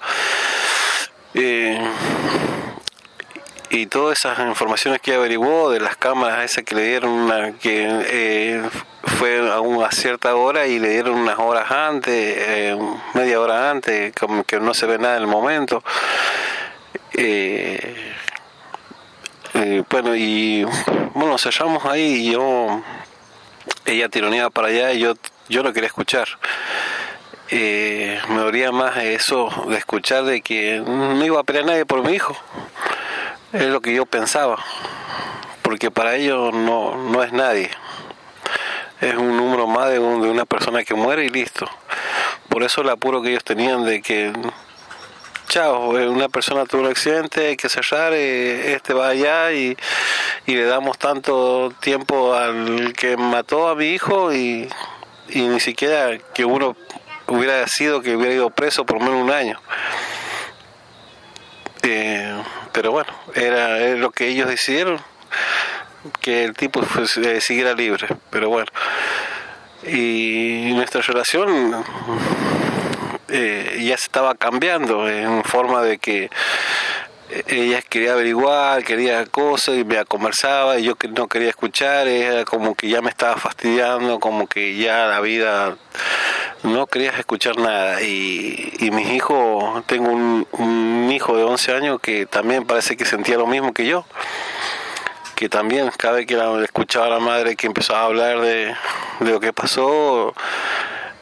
Y 3.73 3.87
todas 3.87 4.19
esas 4.19 4.37
informaciones 4.37 5.01
que 5.01 5.15
averiguó 5.15 5.71
de 5.71 5.79
las 5.79 5.97
cámaras 5.97 6.45
esas 6.45 6.63
que 6.63 6.75
le 6.75 6.89
dieron 6.89 7.09
una, 7.09 7.53
que 7.53 7.87
eh, 7.89 8.61
fue 9.17 9.51
a 9.51 9.61
una 9.61 9.89
cierta 9.91 10.35
hora 10.35 10.67
y 10.67 10.77
le 10.77 10.89
dieron 10.89 11.15
unas 11.15 11.39
horas 11.39 11.71
antes 11.71 12.13
eh, 12.37 12.77
media 13.15 13.41
hora 13.41 13.71
antes 13.71 14.13
como 14.13 14.43
que 14.43 14.59
no 14.59 14.75
se 14.75 14.85
ve 14.85 14.99
nada 14.99 15.15
en 15.15 15.23
el 15.23 15.27
momento. 15.27 15.83
Eh, 17.13 18.12
eh, 19.65 19.83
bueno, 19.89 20.13
y 20.13 20.65
bueno, 21.13 21.37
cerramos 21.37 21.85
ahí 21.85 22.27
y 22.27 22.31
yo, 22.33 22.81
ella 23.85 24.09
tironeaba 24.09 24.49
para 24.49 24.67
allá 24.67 24.91
y 24.91 24.99
yo, 24.99 25.13
yo 25.47 25.63
no 25.63 25.71
quería 25.71 25.87
escuchar. 25.87 26.27
Eh, 27.49 28.19
me 28.27 28.39
dolía 28.39 28.73
más 28.73 28.97
eso 28.97 29.49
de 29.69 29.77
escuchar 29.77 30.25
de 30.25 30.41
que 30.41 30.81
no 30.85 31.23
iba 31.23 31.39
a 31.39 31.43
pelear 31.43 31.65
nadie 31.65 31.85
por 31.85 32.03
mi 32.03 32.11
hijo. 32.11 32.35
Es 33.53 33.63
lo 33.67 33.79
que 33.79 33.93
yo 33.93 34.05
pensaba, 34.05 34.57
porque 35.61 35.91
para 35.91 36.15
ellos 36.15 36.53
no, 36.53 36.97
no 36.97 37.23
es 37.23 37.31
nadie. 37.31 37.69
Es 38.99 39.15
un 39.15 39.37
número 39.37 39.65
más 39.65 39.87
de, 39.87 39.99
de 39.99 39.99
una 40.29 40.43
persona 40.45 40.83
que 40.83 40.93
muere 40.93 41.23
y 41.23 41.29
listo. 41.29 41.69
Por 42.49 42.63
eso 42.63 42.81
el 42.81 42.89
apuro 42.89 43.21
que 43.21 43.29
ellos 43.29 43.45
tenían 43.45 43.85
de 43.85 44.01
que 44.01 44.33
chao, 45.53 45.99
eh, 45.99 46.09
una 46.09 46.29
persona 46.29 46.65
tuvo 46.65 46.81
un 46.81 46.87
accidente, 46.87 47.49
hay 47.49 47.55
que 47.55 47.69
cerrar, 47.69 48.11
eh, 48.11 48.73
este 48.73 48.91
va 48.91 49.09
allá 49.09 49.51
y, 49.51 49.77
le 50.47 50.63
damos 50.63 50.97
tanto 50.97 51.71
tiempo 51.79 52.33
al 52.33 52.91
que 52.93 53.17
mató 53.17 53.67
a 53.67 53.75
mi 53.75 53.89
hijo 53.89 54.33
y, 54.33 54.67
ni 55.27 55.59
siquiera 55.59 56.17
que 56.33 56.43
uno 56.43 56.75
hubiera 57.27 57.67
sido 57.67 58.01
que 58.01 58.15
hubiera 58.15 58.33
ido 58.33 58.49
preso 58.49 58.83
por 58.83 58.99
menos 58.99 59.21
un 59.21 59.29
año. 59.29 59.61
Eh, 61.83 62.35
pero 62.71 62.91
bueno, 62.91 63.13
era, 63.35 63.77
lo 63.95 64.09
que 64.09 64.29
ellos 64.29 64.49
decidieron, 64.49 64.99
que 66.19 66.45
el 66.45 66.55
tipo 66.55 66.81
siguiera 67.39 67.75
libre, 67.75 68.07
pero 68.31 68.49
bueno. 68.49 68.71
Y 69.83 70.71
nuestra 70.73 71.01
relación 71.01 71.83
eh, 73.33 73.83
ya 73.83 73.97
se 73.97 74.05
estaba 74.05 74.35
cambiando 74.35 75.09
en 75.09 75.43
forma 75.43 75.81
de 75.81 75.97
que 75.97 76.29
ella 77.47 77.81
quería 77.81 78.13
averiguar, 78.13 78.83
quería 78.83 79.25
cosas 79.25 79.75
y 79.75 79.83
me 79.83 80.03
conversaba 80.05 80.77
y 80.77 80.83
yo 80.83 80.93
no 81.15 81.27
quería 81.27 81.49
escuchar, 81.49 82.07
era 82.07 82.45
como 82.45 82.75
que 82.75 82.89
ya 82.89 83.01
me 83.01 83.09
estaba 83.09 83.37
fastidiando, 83.37 84.19
como 84.19 84.47
que 84.47 84.77
ya 84.77 85.07
la 85.07 85.19
vida 85.19 85.75
no 86.63 86.85
quería 86.87 87.09
escuchar 87.11 87.57
nada. 87.57 88.01
Y, 88.01 88.73
y 88.79 88.91
mis 88.91 89.09
hijos, 89.09 89.83
tengo 89.87 90.11
un, 90.11 91.09
hijo 91.11 91.35
de 91.35 91.43
11 91.43 91.73
años 91.73 91.99
que 92.01 92.25
también 92.25 92.65
parece 92.65 92.97
que 92.97 93.05
sentía 93.05 93.37
lo 93.37 93.45
mismo 93.45 93.73
que 93.73 93.85
yo 93.85 94.05
que 95.35 95.49
también 95.49 95.91
cada 95.97 96.15
vez 96.15 96.27
que 96.27 96.35
escuchaba 96.63 97.07
a 97.07 97.09
la 97.09 97.19
madre 97.19 97.55
que 97.55 97.65
empezaba 97.65 98.01
a 98.01 98.05
hablar 98.05 98.39
de, 98.39 98.75
de 99.19 99.31
lo 99.31 99.39
que 99.39 99.51
pasó, 99.51 100.33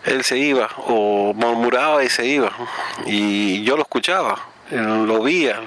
él 0.05 0.23
se 0.23 0.37
iba 0.37 0.69
o 0.77 1.33
murmuraba 1.33 2.03
y 2.03 2.09
se 2.09 2.25
iba. 2.25 2.51
Y 3.05 3.63
yo 3.63 3.75
lo 3.75 3.83
escuchaba, 3.83 4.39
lo 4.69 5.21
veía. 5.21 5.59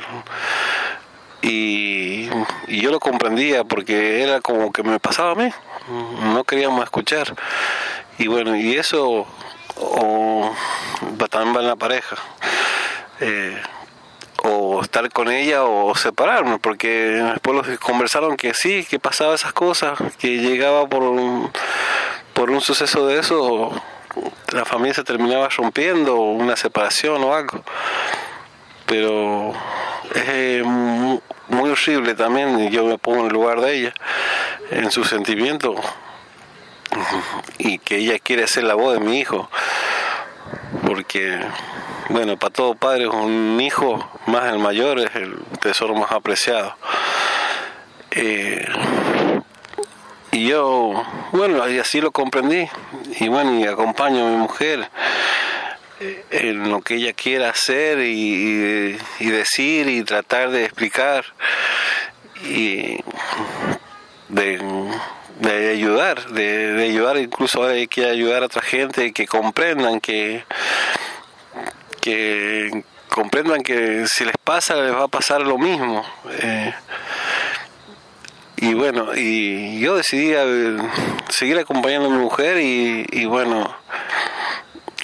Y, 1.43 2.31
yo 2.69 2.91
lo 2.91 3.01
comprendía 3.01 3.65
porque 3.65 4.23
era 4.23 4.41
como 4.41 4.73
que 4.73 4.83
me 4.83 4.99
pasaba 4.99 5.33
a 5.33 5.35
mí. 5.35 5.51
No 6.33 6.45
queríamos 6.45 6.83
escuchar. 6.83 7.35
Y 8.19 8.29
bueno, 8.29 8.57
y 8.57 8.77
eso 8.77 9.27
o, 9.77 10.55
también 11.31 11.57
va 11.57 11.61
en 11.61 11.69
la 11.69 11.77
pareja. 11.77 12.17
Eh, 13.21 13.61
o 14.43 14.83
estar 14.83 15.11
con 15.11 15.31
ella 15.31 15.65
o 15.65 15.95
separarme, 15.95 16.59
porque 16.59 16.89
después 16.89 17.79
conversaron 17.79 18.37
que 18.37 18.53
sí, 18.53 18.85
que 18.85 18.99
pasaba 18.99 19.35
esas 19.35 19.55
cosas, 19.55 19.99
que 20.19 20.39
llegaba 20.39 20.87
por 20.87 21.03
por 22.35 22.51
un 22.51 22.61
suceso 22.61 23.07
de 23.07 23.21
eso, 23.21 23.71
la 24.53 24.65
familia 24.65 24.95
se 24.95 25.05
terminaba 25.05 25.49
rompiendo, 25.49 26.17
una 26.17 26.57
separación 26.57 27.23
o 27.25 27.35
algo. 27.35 27.65
Pero 28.87 29.53
es 30.15 30.25
eh, 30.29 30.63
muy 30.65 31.71
horrible 31.71 32.15
también, 32.15 32.71
yo 32.71 32.85
me 32.85 32.99
pongo 32.99 33.21
en 33.21 33.27
el 33.27 33.33
lugar 33.33 33.61
de 33.61 33.75
ella, 33.75 33.95
en 34.71 34.91
su 34.91 35.05
sentimiento, 35.05 35.75
y 37.59 37.79
que 37.79 37.97
ella 37.97 38.19
quiere 38.19 38.47
ser 38.47 38.65
la 38.65 38.75
voz 38.75 38.95
de 38.95 39.01
mi 39.01 39.19
hijo, 39.19 39.51
porque, 40.87 41.41
bueno, 42.11 42.37
para 42.37 42.53
todo 42.53 42.75
padre 42.75 43.09
un 43.09 43.61
hijo, 43.61 44.09
más 44.27 44.53
el 44.53 44.59
mayor, 44.59 45.01
es 45.01 45.15
el 45.15 45.37
tesoro 45.61 45.95
más 45.95 46.13
apreciado. 46.13 46.77
Eh, 48.11 48.65
y 50.35 50.49
yo, 50.49 51.05
bueno, 51.31 51.69
y 51.71 51.79
así 51.79 52.01
lo 52.01 52.11
comprendí. 52.11 52.69
Y 53.21 53.29
bueno, 53.29 53.59
y 53.59 53.65
acompaño 53.65 54.27
a 54.27 54.31
mi 54.31 54.37
mujer 54.37 54.91
en 56.31 56.71
lo 56.71 56.83
que 56.83 56.97
ella 56.97 57.13
quiera 57.13 57.51
hacer 57.51 58.01
y, 58.01 58.97
decir 59.21 59.89
y 59.89 60.03
tratar 60.03 60.51
de 60.51 60.65
explicar 60.65 61.25
y 62.45 62.99
de, 64.29 65.71
ayudar, 65.71 66.27
de, 66.31 66.85
ayudar 66.85 67.17
incluso 67.19 67.65
hay 67.65 67.87
que 67.87 68.05
ayudar 68.07 68.43
a 68.43 68.47
otra 68.47 68.63
gente 68.63 69.13
que 69.13 69.27
comprendan 69.27 70.01
que, 70.01 70.45
que 72.01 72.83
comprendan 73.09 73.63
que 73.63 74.07
si 74.09 74.25
les 74.25 74.37
pasa 74.43 74.75
les 74.75 74.93
va 74.93 75.05
a 75.05 75.09
pasar 75.09 75.43
lo 75.43 75.59
mismo. 75.59 76.05
Eh, 76.43 76.75
y 78.65 78.73
bueno, 78.73 79.15
y 79.15 79.79
yo 79.79 79.95
decidí 79.95 80.33
seguir 81.29 81.59
acompañando 81.59 82.09
a 82.09 82.13
mi 82.13 82.17
mujer 82.17 82.57
y, 82.59 83.27
bueno, 83.27 83.77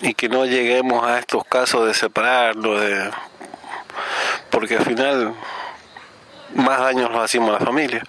y 0.01 0.15
que 0.15 0.31
no 0.31 0.47
lleguemos 0.47 1.05
a 1.05 1.19
estos 1.19 1.45
casos 1.45 1.87
de 1.87 1.93
separarlo, 1.93 2.81
de, 2.81 3.11
porque 4.49 4.79
al 4.79 4.85
final 4.87 5.35
más 6.55 6.81
daños 6.81 7.11
los 7.11 7.23
hacemos 7.23 7.51
a 7.51 7.59
la 7.59 7.67
familia. 7.67 8.03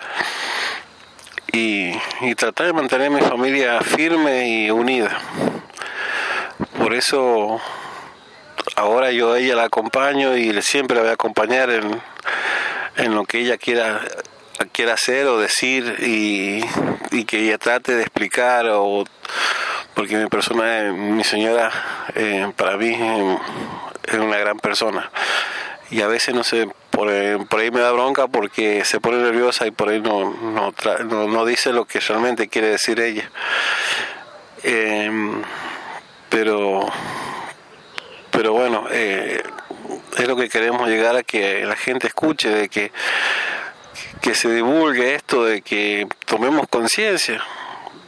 Y, 1.51 1.91
tratar 2.35 2.67
de 2.67 2.73
mantener 2.73 3.09
mi 3.09 3.19
familia 3.19 3.81
firme 3.81 4.47
y 4.47 4.71
unida. 4.71 5.19
Por 6.77 6.93
eso 6.93 7.59
ahora 8.77 9.11
yo 9.11 9.33
a 9.33 9.39
ella 9.39 9.55
la 9.55 9.63
acompaño 9.63 10.37
y 10.37 10.61
siempre 10.61 10.95
la 10.95 11.01
voy 11.01 11.11
a 11.11 11.15
acompañar 11.15 11.69
en, 11.71 12.01
en 12.95 13.15
lo 13.15 13.25
que 13.25 13.39
ella 13.39 13.57
quiera 13.57 13.99
quiera 14.65 14.93
hacer 14.93 15.27
o 15.27 15.39
decir 15.39 15.95
y, 15.99 16.61
que 17.25 17.39
ella 17.39 17.57
trate 17.57 17.95
de 17.95 18.01
explicar 18.01 18.65
o 18.69 19.05
porque 19.93 20.17
mi 20.17 20.27
persona 20.27 20.91
mi 20.93 21.23
señora 21.23 21.71
eh, 22.15 22.51
para 22.55 22.77
mí 22.77 22.97
es 24.03 24.13
una 24.15 24.37
gran 24.37 24.59
persona. 24.59 25.11
Y 25.89 26.01
a 26.01 26.07
veces 26.07 26.33
no 26.33 26.43
sé 26.43 26.69
por, 26.89 27.09
por, 27.47 27.59
ahí 27.59 27.69
me 27.69 27.81
da 27.81 27.91
bronca 27.91 28.27
porque 28.27 28.85
se 28.85 29.01
pone 29.01 29.17
nerviosa 29.17 29.67
y 29.67 29.71
por 29.71 29.89
ahí 29.89 29.99
no, 29.99 30.33
no, 30.33 31.27
no, 31.27 31.45
dice 31.45 31.73
lo 31.73 31.85
que 31.85 31.99
realmente 31.99 32.47
quiere 32.47 32.69
decir 32.69 32.99
ella. 32.99 33.29
Em, 34.63 35.41
pero 36.29 36.87
pero 38.31 38.53
bueno 38.53 38.85
eh, 38.91 39.43
es 40.17 40.27
lo 40.27 40.35
que 40.35 40.49
queremos 40.49 40.87
llegar 40.87 41.15
a 41.15 41.23
que 41.23 41.65
la 41.65 41.75
gente 41.75 42.07
escuche 42.07 42.49
de 42.49 42.69
que 42.69 42.91
que 44.21 44.35
se 44.35 44.51
divulgue 44.53 45.15
esto 45.15 45.45
de 45.45 45.61
que 45.61 46.07
tomemos 46.25 46.67
conciencia 46.67 47.43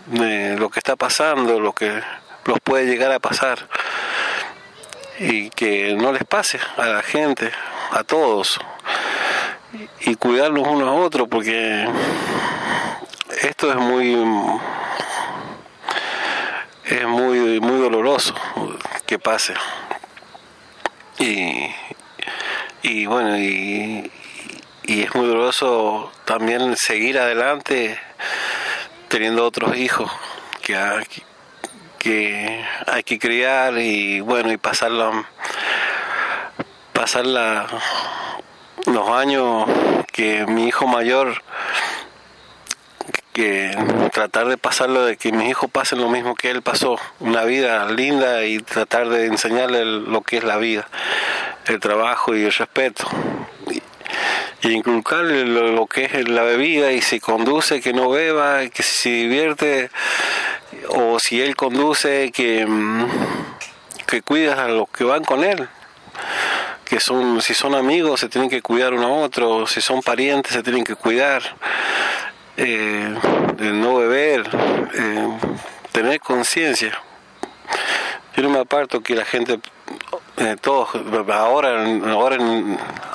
de 0.07 0.57
lo 0.57 0.69
que 0.69 0.79
está 0.79 0.95
pasando, 0.95 1.59
lo 1.59 1.73
que 1.73 2.01
los 2.45 2.59
puede 2.59 2.85
llegar 2.85 3.11
a 3.11 3.19
pasar 3.19 3.67
y 5.19 5.49
que 5.51 5.95
no 5.95 6.11
les 6.11 6.23
pase 6.25 6.59
a 6.77 6.85
la 6.87 7.01
gente, 7.01 7.51
a 7.91 8.03
todos 8.03 8.59
y 10.01 10.15
cuidarnos 10.15 10.67
unos 10.67 10.87
a 10.87 10.91
otros 10.91 11.27
porque 11.29 11.87
esto 13.41 13.71
es 13.71 13.77
muy 13.77 14.13
es 16.85 17.07
muy 17.07 17.59
muy 17.59 17.79
doloroso 17.79 18.35
que 19.05 19.19
pase. 19.19 19.53
Y 21.19 21.67
y 22.81 23.05
bueno 23.05 23.37
y, 23.37 24.11
y 24.85 25.03
es 25.03 25.15
muy 25.15 25.27
doloroso 25.27 26.11
también 26.25 26.75
seguir 26.75 27.17
adelante 27.17 27.97
teniendo 29.07 29.45
otros 29.45 29.77
hijos 29.77 30.11
que 30.61 30.75
hay, 30.75 31.05
que 31.99 32.65
hay 32.87 33.03
que 33.03 33.19
criar 33.19 33.77
y 33.77 34.19
bueno 34.19 34.51
y 34.51 34.57
pasarla 34.57 35.25
pasar 36.91 37.25
los 37.25 39.09
años 39.09 39.65
que 40.11 40.45
mi 40.47 40.67
hijo 40.67 40.87
mayor 40.87 41.41
que 43.31 43.75
tratar 44.11 44.47
de 44.47 44.57
pasarlo 44.57 45.05
de 45.05 45.17
que 45.17 45.31
mis 45.31 45.49
hijos 45.49 45.69
pasen 45.71 45.99
lo 45.99 46.09
mismo 46.09 46.35
que 46.35 46.51
él 46.51 46.61
pasó, 46.61 46.99
una 47.19 47.43
vida 47.45 47.89
linda 47.89 48.43
y 48.43 48.59
tratar 48.59 49.09
de 49.09 49.25
enseñarle 49.25 49.85
lo 49.85 50.21
que 50.21 50.37
es 50.37 50.43
la 50.43 50.57
vida, 50.57 50.87
el 51.65 51.79
trabajo 51.79 52.35
y 52.35 52.43
el 52.43 52.53
respeto 52.53 53.09
y 54.63 54.71
inculcarle 54.71 55.45
lo, 55.45 55.85
que 55.87 56.05
es 56.05 56.27
la 56.29 56.43
bebida 56.43 56.91
y 56.93 57.01
si 57.01 57.19
conduce 57.19 57.81
que 57.81 57.91
no 57.91 58.09
beba, 58.09 58.65
que 58.69 58.81
si 58.81 58.95
se 58.95 59.09
divierte 59.09 59.89
o 60.87 61.19
si 61.19 61.41
él 61.41 61.55
conduce 61.55 62.31
que, 62.31 62.65
mm, 62.65 63.07
que 64.07 64.21
cuidas 64.21 64.57
a 64.59 64.69
los 64.69 64.89
que 64.89 65.03
van 65.03 65.23
con 65.25 65.43
él. 65.43 65.67
Que 66.85 66.99
son 66.99 67.41
si 67.41 67.53
son 67.53 67.75
amigos 67.75 68.21
se 68.21 68.29
tienen 68.29 68.49
que 68.49 68.61
cuidar 68.61 68.93
uno 68.93 69.07
a 69.07 69.11
otro 69.23 69.65
si 69.65 69.81
son 69.81 70.01
parientes 70.01 70.53
se 70.53 70.61
tienen 70.61 70.83
que 70.83 70.95
cuidar 70.95 71.41
eh, 72.55 73.15
de 73.57 73.71
no 73.71 73.95
beber 73.95 74.47
eh, 74.93 75.27
tener 75.91 76.19
conciencia. 76.21 76.97
Yo 78.35 78.43
no 78.43 78.49
me 78.49 78.59
aparto 78.59 79.01
que 79.01 79.15
la 79.15 79.25
gente 79.25 79.59
eh, 80.37 80.55
todos 80.59 80.89
ahora 81.29 81.85
ahora 82.11 82.37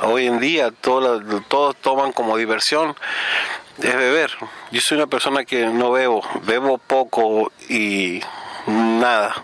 hoy 0.03 0.27
en 0.27 0.39
día 0.39 0.71
todos 0.71 1.23
todos 1.49 1.77
toman 1.77 2.13
como 2.13 2.37
diversión 2.37 2.95
es 3.83 3.95
beber. 3.95 4.31
Yo 4.73 4.81
soy 4.81 4.99
una 4.99 5.07
persona 5.07 5.45
que 5.45 5.67
no 5.67 5.91
bebo 5.93 6.23
bebo 6.43 6.79
poco 6.79 7.53
y 7.69 8.21
nada. 8.67 9.35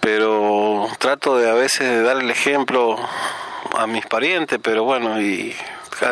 Pero 0.00 0.88
trato 0.98 1.38
de 1.38 1.50
a 1.50 1.54
veces 1.54 1.88
de 1.88 2.02
dar 2.02 2.16
el 2.16 2.30
ejemplo 2.30 2.96
a 3.76 3.86
mis 3.86 4.06
parientes 4.06 4.58
pero 4.62 4.84
bueno 4.84 5.20
y 5.20 5.54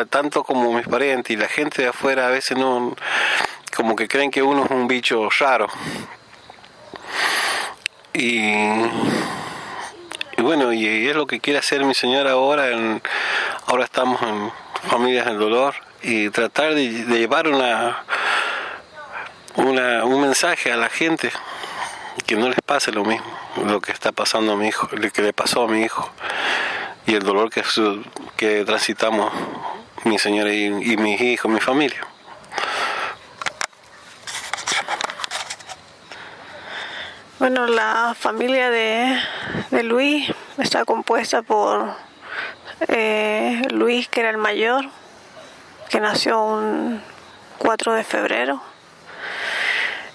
tanto 0.09 0.43
como 0.43 0.73
mis 0.73 0.87
parientes 0.87 1.31
y 1.31 1.37
la 1.37 1.47
gente 1.47 1.81
de 1.81 1.87
afuera 1.89 2.27
a 2.27 2.29
veces 2.29 2.57
no 2.57 2.95
como 3.75 3.95
que 3.95 4.07
creen 4.07 4.29
que 4.29 4.43
uno 4.43 4.65
es 4.65 4.71
un 4.71 4.87
bicho 4.87 5.29
raro. 5.39 5.67
Y 8.13 8.49
y 10.39 10.41
bueno, 10.41 10.71
y 10.71 11.07
es 11.09 11.15
lo 11.17 11.27
que 11.27 11.41
quiere 11.41 11.59
hacer 11.59 11.83
mi 11.83 11.93
señora 11.93 12.31
ahora. 12.31 12.69
En, 12.69 13.01
ahora 13.65 13.83
estamos 13.83 14.21
en 14.21 14.49
Familias 14.89 15.25
del 15.25 15.37
Dolor 15.37 15.75
y 16.01 16.29
tratar 16.29 16.75
de, 16.75 16.87
llevar 16.87 17.49
una, 17.49 18.05
una, 19.57 20.05
un 20.05 20.21
mensaje 20.21 20.71
a 20.71 20.77
la 20.77 20.87
gente 20.87 21.29
que 22.25 22.37
no 22.37 22.47
les 22.47 22.61
pase 22.65 22.93
lo 22.93 23.03
mismo, 23.03 23.27
lo 23.65 23.81
que 23.81 23.91
está 23.91 24.13
pasando 24.13 24.53
a 24.53 24.55
mi 24.55 24.69
hijo, 24.69 24.87
lo 24.93 25.11
que 25.11 25.21
le 25.21 25.33
pasó 25.33 25.63
a 25.63 25.67
mi 25.67 25.81
hijo 25.81 26.09
y 27.05 27.15
el 27.15 27.23
dolor 27.23 27.49
que, 27.49 27.61
que 28.37 28.63
transitamos 28.63 29.33
mi 30.05 30.17
señora 30.19 30.53
y, 30.53 30.67
y 30.67 30.95
mis 30.95 31.19
hijos, 31.19 31.51
mi 31.51 31.59
familia. 31.59 32.07
Bueno, 37.39 37.67
la 37.67 38.17
familia 38.19 38.69
de, 38.69 39.17
Luis 39.83 40.29
está 40.57 40.83
compuesta 40.83 41.41
por 41.41 41.95
eh, 42.89 43.61
Luis, 43.71 44.09
que 44.09 44.19
era 44.19 44.29
el 44.29 44.37
mayor, 44.37 44.83
que 45.87 46.01
nació 46.01 46.43
un, 46.43 47.01
4 47.57 47.93
de 47.93 48.03
febrero. 48.03 48.61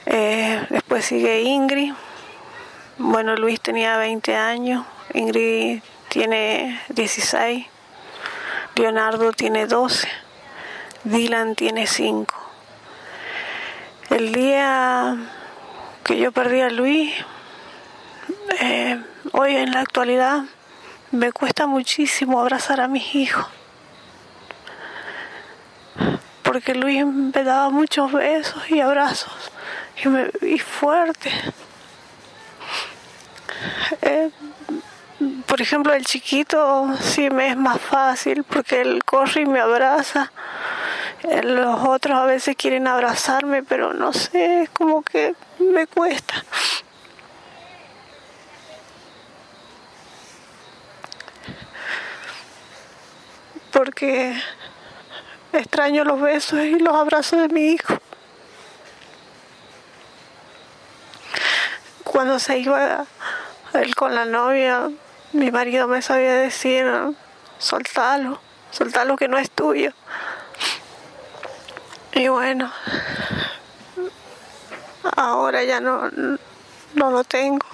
Eh, 0.05 0.67
después 0.69 1.07
sigue 1.07 1.41
Ingrid. 1.41 1.95
Bueno, 2.99 3.37
Luis 3.37 3.59
tenía 3.59 3.97
20 3.97 4.37
años, 4.37 4.85
Ingrid 5.15 5.81
tiene 6.11 6.79
16, 6.91 7.67
Leonardo 8.77 9.33
tiene 9.33 9.67
12, 9.67 10.07
Dylan 11.05 11.55
tiene 11.55 11.87
5. 11.87 12.35
El 14.11 14.33
día 14.33 15.17
que 16.05 16.19
yo 16.19 16.33
perdí 16.33 16.61
a 16.61 16.69
Luis, 16.69 17.13
eh, 18.61 19.03
hoy 19.33 19.57
en 19.57 19.73
la 19.73 19.81
actualidad, 19.81 20.45
me 21.11 21.33
cuesta 21.33 21.67
muchísimo 21.67 22.41
abrazar 22.41 22.81
a 22.81 22.89
mis 22.89 23.15
hijos. 23.15 23.47
Porque 26.43 26.75
Luis 26.75 27.07
me 27.07 27.43
daba 27.43 27.71
muchos 27.71 28.13
besos 28.13 28.71
y 28.71 28.81
abrazos 28.81 29.51
y, 30.05 30.09
me, 30.09 30.31
y 30.43 30.59
fuertes. 30.59 31.33
Eh, 34.03 34.31
por 35.47 35.63
ejemplo, 35.63 35.95
el 35.95 36.05
chiquito 36.05 36.95
sí 37.01 37.31
me 37.31 37.49
es 37.49 37.57
más 37.57 37.81
fácil 37.81 38.45
porque 38.45 38.83
él 38.83 39.03
corre 39.05 39.43
y 39.43 39.47
me 39.47 39.61
abraza. 39.61 40.31
Eh, 41.27 41.43
los 41.43 41.81
otros 41.89 42.19
a 42.19 42.27
veces 42.27 42.55
quieren 42.55 42.87
abrazarme, 42.87 43.63
pero 43.63 43.95
no 43.95 44.13
sé, 44.13 44.65
es 44.65 44.71
como 44.71 45.03
que 45.03 45.35
me 45.59 45.87
cuesta. 45.87 46.45
Porque 53.73 54.39
extraño 55.55 56.05
los 56.05 56.21
besos 56.21 56.61
y 56.61 56.79
los 56.79 56.95
abrazos 56.95 57.41
de 57.41 57.49
mi 57.49 57.69
hijo. 57.69 57.95
Cuando 62.05 62.39
se 62.39 62.59
iba 62.59 63.07
él 63.73 63.95
con 63.95 64.15
la 64.15 64.27
novia, 64.27 64.91
mi 65.33 65.51
marido 65.51 65.89
me 65.89 66.03
sabía 66.03 66.35
decir, 66.35 66.87
soltalo, 67.57 68.41
soltalo 68.71 69.17
que 69.17 69.27
no 69.27 69.39
es 69.39 69.51
tuyo. 69.51 69.95
Y 72.15 72.29
bueno, 72.29 72.71
ahora 75.17 75.65
ya 75.65 75.81
no, 75.81 76.09
no 76.95 77.11
lo 77.11 77.25
tengo. 77.25 77.67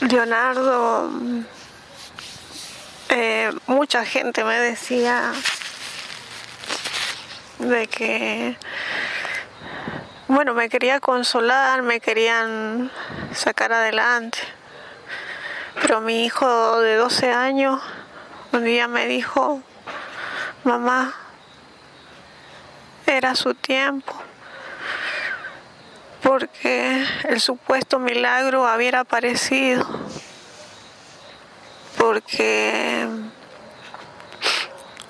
Leonardo, 0.00 1.10
eh, 3.10 3.52
mucha 3.66 4.06
gente 4.06 4.42
me 4.42 4.58
decía 4.58 5.32
de 7.58 7.86
que 7.88 8.56
bueno, 10.28 10.54
me 10.54 10.68
quería 10.68 11.00
consolar, 11.00 11.82
me 11.82 12.00
querían 12.00 12.90
sacar 13.34 13.72
adelante. 13.72 14.38
Pero 15.80 16.00
mi 16.00 16.24
hijo 16.24 16.80
de 16.80 16.96
12 16.96 17.32
años 17.32 17.80
un 18.52 18.64
día 18.64 18.88
me 18.88 19.06
dijo, 19.06 19.62
mamá, 20.64 21.14
era 23.06 23.34
su 23.34 23.54
tiempo, 23.54 24.14
porque 26.22 27.04
el 27.24 27.40
supuesto 27.40 27.98
milagro 27.98 28.66
había 28.66 29.00
aparecido, 29.00 29.86
porque, 31.96 33.08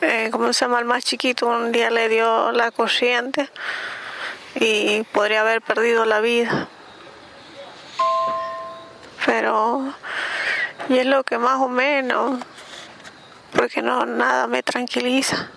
eh, 0.00 0.28
como 0.32 0.52
se 0.52 0.64
llama 0.64 0.80
el 0.80 0.84
más 0.84 1.04
chiquito, 1.04 1.46
un 1.46 1.72
día 1.72 1.90
le 1.90 2.08
dio 2.08 2.52
la 2.52 2.70
corriente 2.70 3.50
y 4.54 5.02
podría 5.12 5.42
haber 5.42 5.62
perdido 5.62 6.04
la 6.04 6.20
vida. 6.20 6.68
Pero, 9.26 9.94
y 10.88 10.98
es 10.98 11.06
lo 11.06 11.22
que 11.22 11.38
más 11.38 11.60
o 11.60 11.68
menos, 11.68 12.40
porque 13.54 13.82
no, 13.82 14.06
nada 14.06 14.46
me 14.46 14.62
tranquiliza. 14.62 15.50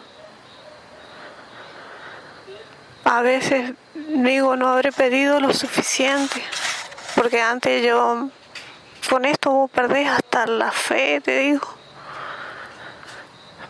A 3.03 3.21
veces 3.21 3.73
digo, 3.93 4.55
no 4.55 4.69
habré 4.69 4.91
pedido 4.91 5.39
lo 5.39 5.53
suficiente, 5.53 6.41
porque 7.15 7.41
antes 7.41 7.83
yo, 7.85 8.29
con 9.09 9.25
esto 9.25 9.51
vos 9.51 9.71
perdés 9.71 10.07
hasta 10.07 10.45
la 10.45 10.71
fe, 10.71 11.19
te 11.21 11.39
digo. 11.39 11.67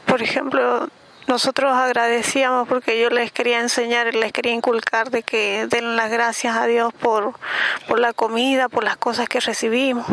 Por 0.06 0.22
ejemplo, 0.22 0.90
nosotros 1.28 1.72
agradecíamos 1.74 2.68
porque 2.68 3.00
yo 3.00 3.10
les 3.10 3.32
quería 3.32 3.62
enseñar, 3.62 4.14
les 4.14 4.34
quería 4.34 4.52
inculcar 4.52 5.12
de 5.12 5.24
que 5.24 5.66
den 5.68 5.96
las 5.96 6.12
gracias 6.12 6.58
a 6.58 6.66
Dios 6.66 6.94
por, 6.94 7.34
por 7.88 8.00
la 8.00 8.12
comida, 8.12 8.68
por 8.68 8.84
las 8.84 8.98
cosas 8.98 9.30
que 9.30 9.40
recibimos. 9.40 10.06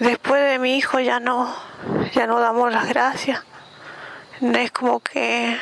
Después 0.00 0.42
de 0.42 0.58
mi 0.58 0.76
hijo 0.76 0.98
ya 1.00 1.20
no, 1.20 1.54
ya 2.12 2.26
no 2.26 2.40
damos 2.40 2.72
las 2.72 2.88
gracias. 2.88 3.42
Es 4.40 4.72
como 4.72 5.00
que 5.00 5.58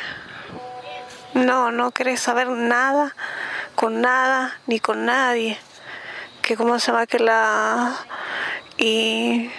no, 1.33 1.71
no 1.71 1.91
querés 1.91 2.19
saber 2.19 2.49
nada 2.49 3.15
con 3.75 4.01
nada 4.01 4.57
ni 4.67 4.79
con 4.79 5.05
nadie. 5.05 5.57
Que 6.41 6.57
como 6.57 6.79
se 6.79 6.91
va 6.91 7.05
que 7.05 7.19
la 7.19 7.95
y 8.77 9.51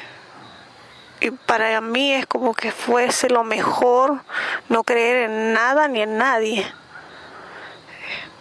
y 1.20 1.30
para 1.30 1.80
mí 1.80 2.12
es 2.12 2.26
como 2.26 2.52
que 2.52 2.70
fuese 2.70 3.30
lo 3.30 3.44
mejor 3.44 4.20
no 4.68 4.84
creer 4.84 5.30
en 5.30 5.54
nada 5.54 5.88
ni 5.88 6.02
en 6.02 6.18
nadie. 6.18 6.66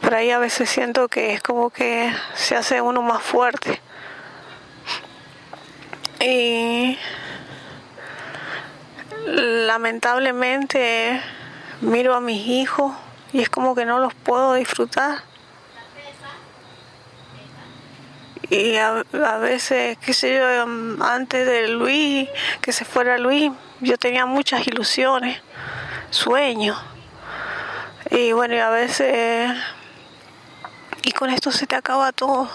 Por 0.02 0.16
ahí 0.16 0.32
a 0.32 0.40
veces 0.40 0.70
siento 0.70 1.08
que 1.08 1.34
es 1.34 1.42
como 1.42 1.70
que 1.70 2.14
se 2.34 2.58
hace 2.58 2.82
uno 2.82 3.02
más 3.02 3.24
fuerte. 3.24 3.82
Y 6.26 6.98
lamentablemente 9.26 11.22
miro 11.82 12.16
a 12.16 12.22
mis 12.22 12.48
hijos 12.48 12.96
y 13.34 13.42
es 13.42 13.50
como 13.50 13.76
que 13.76 13.84
no 13.84 14.00
los 14.00 14.14
puedo 14.14 14.54
disfrutar. 14.54 15.24
y 18.50 18.78
a, 18.78 19.04
veces, 19.40 19.98
qué 19.98 20.14
sé 20.14 20.36
yo, 20.36 20.48
em, 20.48 21.02
antes 21.02 21.46
de 21.46 21.68
Luis, 21.70 22.30
que 22.62 22.72
se 22.72 22.86
fuera 22.86 23.18
Luis, 23.18 23.52
yo 23.82 23.98
tenía 23.98 24.26
muchas 24.28 24.68
ilusiones, 24.68 25.42
sueños. 26.12 26.78
Y 28.12 28.32
bueno, 28.32 28.54
y 28.54 28.60
a 28.60 28.70
veces, 28.70 29.52
y 31.04 31.12
con 31.14 31.32
esto 31.32 31.52
se 31.52 31.66
te 31.66 31.76
acaba 31.76 32.12
todo. 32.12 32.48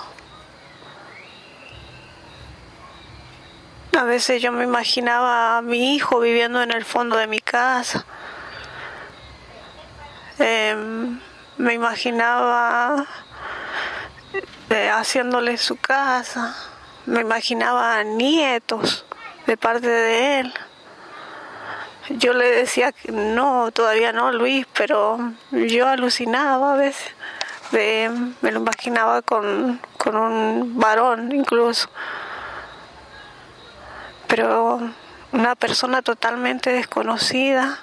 A 3.96 4.04
veces 4.04 4.42
yo 4.42 4.52
me 4.52 4.64
imaginaba 4.64 5.58
a 5.58 5.62
mi 5.62 5.94
hijo 5.94 6.20
viviendo 6.20 6.62
en 6.62 6.70
el 6.70 6.84
fondo 6.84 7.16
de 7.16 7.26
mi 7.26 7.40
casa. 7.40 8.04
Em, 10.38 11.18
me 11.56 11.74
imaginaba 11.74 13.06
haciéndole 14.92 15.56
su 15.56 15.76
casa. 15.76 16.54
Me 17.06 17.22
imaginaba 17.22 18.04
nietos 18.04 19.06
de 19.46 19.56
parte 19.56 19.88
de 19.88 20.40
él. 20.40 20.54
Yo 22.10 22.34
le 22.34 22.50
decía 22.50 22.92
que 22.92 23.10
no, 23.10 23.70
todavía 23.72 24.12
no, 24.12 24.30
Luis, 24.32 24.66
pero 24.76 25.18
yo 25.50 25.88
alucinaba 25.88 26.74
a 26.74 26.76
veces. 26.76 27.14
me 27.72 28.52
lo 28.52 28.60
imaginaba 28.60 29.22
con, 29.22 29.80
con 29.96 30.16
un 30.16 30.78
varón 30.78 31.32
incluso. 31.32 31.88
Pero 34.28 34.80
una 35.32 35.56
persona 35.56 36.02
totalmente 36.02 36.70
desconocida. 36.70 37.80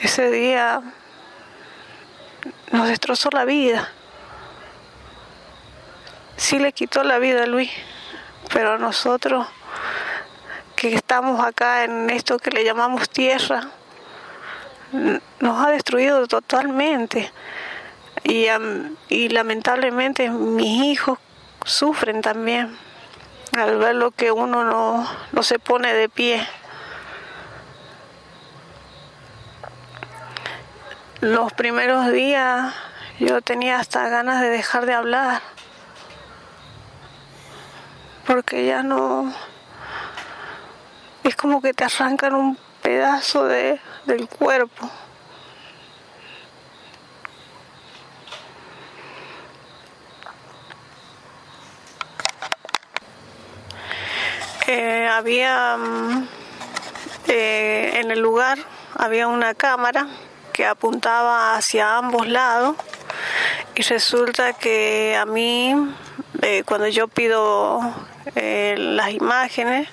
Ese 0.00 0.30
día 0.30 0.82
nos 2.72 2.88
destrozó 2.88 3.30
la 3.32 3.44
vida 3.44 3.90
sí 6.36 6.58
le 6.58 6.72
quitó 6.72 7.02
la 7.02 7.18
vida 7.18 7.44
a 7.44 7.46
Luis, 7.46 7.70
pero 8.52 8.78
nosotros 8.78 9.46
que 10.76 10.94
estamos 10.94 11.44
acá 11.44 11.84
en 11.84 12.10
esto 12.10 12.38
que 12.38 12.50
le 12.50 12.62
llamamos 12.62 13.08
tierra, 13.08 13.70
nos 15.40 15.64
ha 15.64 15.70
destruido 15.70 16.26
totalmente. 16.26 17.32
Y, 18.24 18.46
y 19.08 19.28
lamentablemente 19.30 20.28
mis 20.30 20.84
hijos 20.84 21.18
sufren 21.64 22.20
también 22.22 22.76
al 23.58 23.78
ver 23.78 23.94
lo 23.94 24.10
que 24.10 24.32
uno 24.32 24.64
no, 24.64 25.08
no 25.32 25.42
se 25.42 25.58
pone 25.58 25.92
de 25.92 26.08
pie. 26.08 26.46
Los 31.20 31.52
primeros 31.52 32.10
días 32.12 32.74
yo 33.18 33.40
tenía 33.40 33.78
hasta 33.78 34.08
ganas 34.08 34.40
de 34.40 34.50
dejar 34.50 34.86
de 34.86 34.94
hablar 34.94 35.40
porque 38.26 38.66
ya 38.66 38.82
no 38.82 39.32
es 41.22 41.36
como 41.36 41.62
que 41.62 41.72
te 41.72 41.84
arrancan 41.84 42.34
un 42.34 42.58
pedazo 42.82 43.44
de, 43.44 43.80
del 44.04 44.28
cuerpo. 44.28 44.90
Eh, 54.68 55.06
había 55.08 55.76
mm, 55.76 56.28
eh, 57.28 58.00
en 58.00 58.10
el 58.10 58.18
lugar 58.18 58.58
había 58.98 59.28
una 59.28 59.54
cámara 59.54 60.08
que 60.52 60.66
apuntaba 60.66 61.54
hacia 61.54 61.98
ambos 61.98 62.26
lados 62.26 62.74
y 63.76 63.82
resulta 63.82 64.54
que 64.54 65.16
a 65.16 65.24
mí 65.24 65.72
eh, 66.42 66.64
cuando 66.66 66.88
yo 66.88 67.06
pido 67.06 67.80
las 68.34 69.12
imágenes 69.12 69.88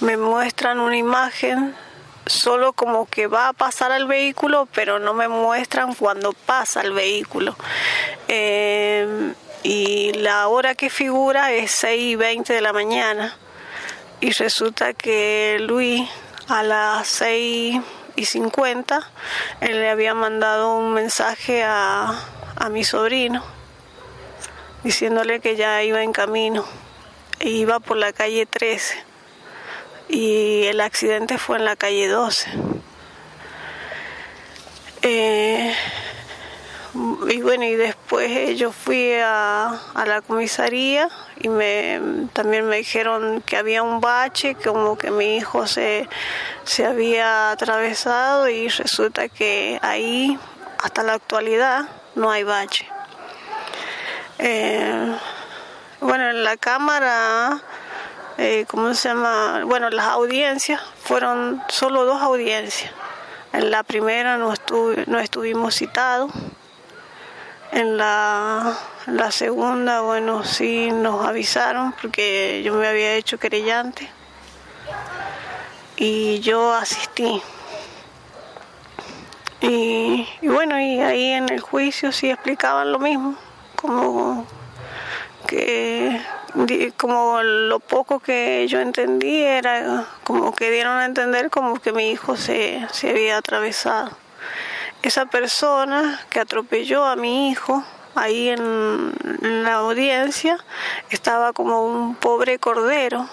me 0.00 0.16
muestran 0.16 0.80
una 0.80 0.96
imagen 0.96 1.74
solo 2.24 2.72
como 2.72 3.06
que 3.06 3.26
va 3.26 3.48
a 3.48 3.52
pasar 3.52 3.92
al 3.92 4.06
vehículo 4.06 4.66
pero 4.72 4.98
no 4.98 5.12
me 5.12 5.28
muestran 5.28 5.94
cuando 5.94 6.32
pasa 6.32 6.80
el 6.80 6.92
vehículo. 6.92 7.56
Y 9.62 10.12
la 10.14 10.48
hora 10.48 10.74
que 10.74 10.88
figura 10.88 11.52
es 11.52 11.72
6 11.72 12.02
y 12.02 12.16
20 12.16 12.52
de 12.52 12.60
la 12.60 12.72
mañana 12.72 13.36
y 14.24 14.30
resulta 14.30 14.94
que 14.94 15.58
Luis 15.60 16.08
a 16.48 16.62
las 16.62 17.06
6 17.08 17.78
y 18.16 18.24
50 18.24 19.06
él 19.60 19.80
le 19.80 19.90
había 19.90 20.14
mandado 20.14 20.78
un 20.78 20.94
mensaje 20.94 21.62
a, 21.62 22.24
a 22.56 22.68
mi 22.70 22.84
sobrino 22.84 23.44
diciéndole 24.82 25.40
que 25.40 25.56
ya 25.56 25.82
iba 25.82 26.02
en 26.02 26.12
camino 26.12 26.64
e 27.38 27.50
iba 27.50 27.80
por 27.80 27.98
la 27.98 28.14
calle 28.14 28.46
13 28.46 28.96
y 30.08 30.64
el 30.68 30.80
accidente 30.80 31.36
fue 31.36 31.58
en 31.58 31.66
la 31.66 31.76
calle 31.76 32.08
12 32.08 32.48
eh, 35.02 35.74
y 36.94 37.42
bueno, 37.42 37.64
y 37.64 37.74
después 37.74 38.56
yo 38.56 38.70
fui 38.70 39.14
a, 39.14 39.80
la 40.06 40.22
comisaría 40.22 41.08
y 41.40 41.48
me, 41.48 42.00
también 42.32 42.68
me 42.68 42.76
dijeron 42.76 43.42
que 43.42 43.56
había 43.56 43.82
un 43.82 44.00
bache, 44.00 44.54
como 44.54 44.96
que 44.96 45.10
mi 45.10 45.36
hijo 45.36 45.66
se, 45.66 46.08
se 46.62 46.86
había 46.86 47.50
atravesado 47.50 48.48
y 48.48 48.68
resulta 48.68 49.28
que 49.28 49.80
ahí, 49.82 50.38
hasta 50.82 51.02
la 51.02 51.14
actualidad, 51.14 51.88
no 52.14 52.30
hay 52.30 52.44
bache. 52.44 52.86
Eh, 54.38 55.16
bueno, 56.00 56.30
en 56.30 56.44
la 56.44 56.56
cámara, 56.56 57.60
eh, 58.38 58.66
¿cómo 58.68 58.94
se 58.94 59.08
llama? 59.08 59.64
Bueno, 59.64 59.90
las 59.90 60.06
audiencias 60.06 60.80
fueron 61.02 61.60
solo 61.68 62.04
dos 62.04 62.22
audiencias. 62.22 62.92
En 63.52 63.72
la 63.72 63.82
primera 63.82 64.36
no, 64.36 64.54
no 65.06 65.18
estuvimos 65.18 65.74
citados 65.74 66.30
en 67.74 67.96
la, 67.96 68.78
la 69.06 69.32
segunda, 69.32 70.00
bueno, 70.02 70.44
sí 70.44 70.92
nos 70.92 71.26
avisaron 71.26 71.92
porque 72.00 72.62
yo 72.64 72.74
me 72.74 72.86
había 72.86 73.14
hecho 73.14 73.38
querellante 73.38 74.08
y 75.96 76.38
yo 76.38 76.72
asistí. 76.72 77.42
Y, 79.60 80.24
bueno, 80.42 80.78
y 80.78 81.00
ahí 81.00 81.30
en 81.32 81.48
el 81.48 81.60
juicio 81.60 82.12
sí 82.12 82.30
explicaban 82.30 82.92
lo 82.92 83.00
mismo, 83.00 83.34
como 83.74 84.46
que 85.48 86.20
como 86.96 87.42
lo 87.42 87.80
poco 87.80 88.20
que 88.20 88.68
yo 88.68 88.78
entendí 88.78 89.42
era 89.42 90.06
como 90.22 90.54
que 90.54 90.70
dieron 90.70 90.96
a 90.98 91.06
entender 91.06 91.50
como 91.50 91.80
que 91.80 91.92
mi 91.92 92.12
hijo 92.12 92.36
se, 92.36 92.86
se 92.92 93.10
había 93.10 93.38
atravesado 93.38 94.23
esa 95.04 95.26
persona 95.26 96.18
que 96.30 96.40
atropelló 96.40 97.04
a 97.04 97.14
mi 97.14 97.50
hijo 97.50 97.84
ahí 98.14 98.48
en, 98.48 99.12
la 99.42 99.74
audiencia 99.74 100.56
estaba 101.10 101.52
como 101.52 101.84
un 101.84 102.14
pobre 102.14 102.58
cordero, 102.58 103.28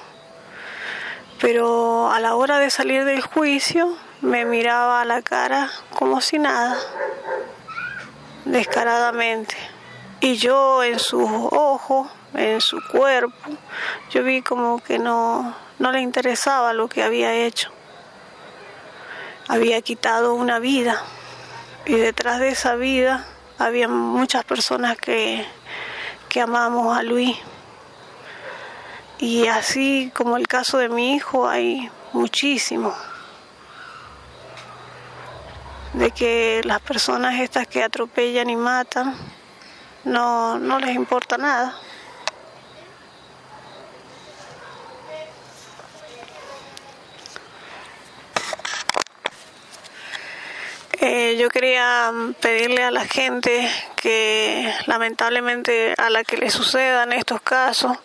pero 1.39 2.11
a 2.11 2.19
la 2.19 2.36
hora 2.36 2.59
de 2.59 2.69
salir 2.69 3.05
del 3.05 3.22
juicio 3.22 3.95
me 4.19 4.43
miraba 4.43 4.99
a 4.99 5.05
la 5.05 5.22
cara 5.22 5.72
como 5.95 6.19
si 6.19 6.39
nada, 6.39 6.78
descaradamente. 8.43 9.55
Y 10.19 10.36
yo 10.36 10.84
en 10.84 10.99
sus 10.99 11.30
ojos, 11.51 12.09
en 12.34 12.59
su 12.59 12.82
cuerpo, 12.91 13.49
yo 14.09 14.24
vi 14.24 14.41
como 14.41 14.84
que 14.84 14.99
no, 14.99 15.55
no 15.80 15.91
le 15.93 16.01
interesaba 16.01 16.74
lo 16.74 16.89
que 16.89 17.01
había 17.01 17.34
hecho. 17.34 17.72
Había 19.47 19.82
quitado 19.82 20.34
una 20.34 20.59
vida 20.59 21.01
y 21.86 21.96
detrás 21.96 22.40
de 22.40 22.50
esa 22.50 22.76
vida 22.76 23.26
había 23.58 23.88
muchas 23.88 24.44
personas 24.44 24.98
que, 24.98 25.46
que 26.30 26.42
amamos 26.42 26.98
a 26.98 27.04
Luis. 27.04 27.38
Y 29.20 29.48
así 29.48 30.12
como 30.16 30.38
el 30.38 30.48
caso 30.48 30.78
de 30.78 30.90
mi 30.90 31.16
hijo, 31.16 31.48
hay 31.48 31.90
muchísimos. 32.14 32.96
De 35.94 36.12
que 36.12 36.62
las 36.64 36.82
personas 36.82 37.40
estas 37.40 37.68
que 37.68 37.84
atropellan 37.84 38.50
y 38.50 38.56
matan, 38.56 39.16
no, 40.04 40.58
no 40.58 40.80
les 40.80 40.96
importa 40.96 41.38
nada. 41.38 41.76
Eh, 51.04 51.36
yo 51.39 51.49
quería 51.49 52.12
pedirle 52.41 52.84
a 52.84 52.91
la 52.91 53.06
gente 53.06 53.68
que 53.95 54.72
lamentablemente 54.86 55.95
a 55.97 56.12
la 56.12 56.24
que 56.24 56.38
le 56.38 56.52
sucedan 56.52 57.12
estos 57.12 57.41
casos, 57.41 57.97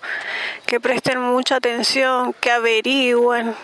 que 0.65 0.81
presten 0.81 1.21
mucha 1.21 1.57
atención, 1.57 2.33
que 2.41 2.51
averigüen, 2.51 3.55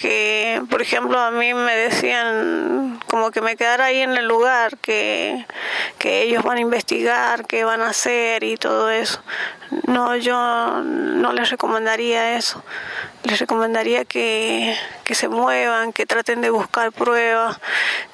que 0.00 0.62
por 0.70 0.80
ejemplo 0.80 1.18
a 1.20 1.30
mí 1.30 1.52
me 1.52 1.76
decían 1.76 2.98
como 3.06 3.30
que 3.30 3.42
me 3.42 3.56
quedara 3.56 3.86
ahí 3.86 4.00
en 4.00 4.16
el 4.16 4.26
lugar, 4.26 4.78
que, 4.78 5.46
que 5.98 6.22
ellos 6.22 6.42
van 6.42 6.56
a 6.56 6.60
investigar, 6.60 7.46
qué 7.46 7.64
van 7.64 7.82
a 7.82 7.88
hacer 7.88 8.42
y 8.42 8.56
todo 8.56 8.90
eso. 8.90 9.22
No, 9.86 10.16
yo 10.16 10.80
no 10.82 11.32
les 11.34 11.50
recomendaría 11.50 12.36
eso. 12.36 12.64
Les 13.24 13.38
recomendaría 13.38 14.06
que, 14.06 14.74
que 15.04 15.14
se 15.14 15.28
muevan, 15.28 15.92
que 15.92 16.06
traten 16.06 16.40
de 16.40 16.48
buscar 16.48 16.92
pruebas, 16.92 17.60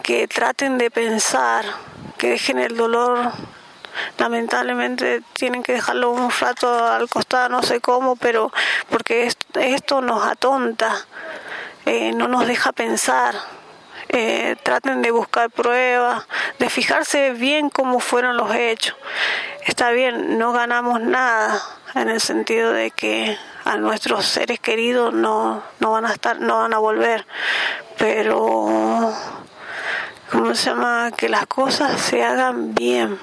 que 0.02 0.26
traten 0.26 0.78
de 0.78 0.90
pensar, 0.90 1.64
que 2.18 2.30
dejen 2.30 2.58
el 2.58 2.76
dolor 2.76 3.32
lamentablemente 4.18 5.22
tienen 5.32 5.62
que 5.62 5.72
dejarlo 5.72 6.10
un 6.10 6.30
rato 6.30 6.86
al 6.86 7.08
costado, 7.08 7.48
no 7.48 7.62
sé 7.62 7.80
cómo, 7.80 8.16
pero 8.16 8.52
porque 8.90 9.26
esto, 9.54 10.00
nos 10.00 10.24
atonta, 10.24 10.94
eh, 11.86 12.12
no 12.12 12.28
nos 12.28 12.46
deja 12.46 12.72
pensar. 12.72 13.34
Eh, 14.08 14.56
traten 14.62 15.02
de 15.02 15.10
buscar 15.10 15.50
pruebas, 15.50 16.26
de 16.58 16.70
fijarse 16.70 17.32
bien 17.32 17.70
cómo 17.70 18.00
fueron 18.00 18.36
los 18.36 18.54
hechos. 18.54 18.96
Está 19.64 19.90
bien, 19.90 20.38
no 20.38 20.52
ganamos 20.52 21.00
nada 21.00 21.60
en 21.94 22.08
el 22.08 22.20
sentido 22.20 22.72
de 22.72 22.90
que 22.90 23.36
a 23.64 23.76
nuestros 23.76 24.26
seres 24.26 24.60
queridos 24.60 25.12
no, 25.12 25.62
no 25.80 25.90
van 25.92 26.06
a 26.06 26.12
estar, 26.12 26.38
no 26.40 26.58
van 26.58 26.74
a 26.74 26.78
volver, 26.78 27.26
pero 27.98 29.12
¿cómo 30.30 30.54
se 30.54 30.70
llama? 30.70 31.10
Que 31.16 31.28
las 31.28 31.46
cosas 31.46 32.00
se 32.00 32.22
hagan 32.22 32.74
bien. 32.74 33.18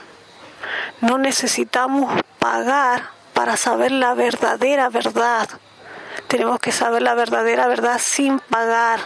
No 1.02 1.18
necesitamos 1.18 2.22
pagar 2.40 3.10
para 3.34 3.56
saber 3.58 3.92
la 3.92 4.14
verdadera 4.16 4.90
verdad. 4.90 5.48
Tenemos 6.28 6.60
que 6.60 6.72
saber 6.72 7.02
la 7.02 7.14
verdadera 7.14 7.68
verdad 7.68 8.00
sin 8.04 8.40
pagar. 8.40 9.00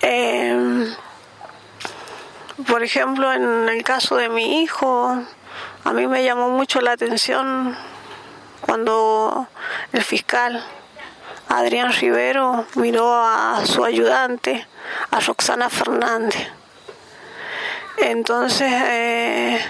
Em, 0.00 0.94
por 2.66 2.82
ejemplo, 2.82 3.32
en 3.32 3.68
el 3.68 3.82
caso 3.82 4.16
de 4.16 4.28
mi 4.28 4.62
hijo, 4.62 5.22
a 5.84 5.92
mí 5.92 6.06
me 6.06 6.24
llamó 6.24 6.48
mucho 6.50 6.80
la 6.80 6.92
atención 6.92 7.76
cuando 8.60 9.48
el 9.92 10.04
fiscal 10.04 10.64
Adrián 11.48 11.92
Rivero 11.92 12.66
miró 12.76 13.14
a 13.14 13.62
su 13.66 13.84
ayudante, 13.84 14.66
a 15.10 15.20
Roxana 15.20 15.68
Fernández 15.68 16.50
entonces, 18.00 18.72
eh, 18.72 19.60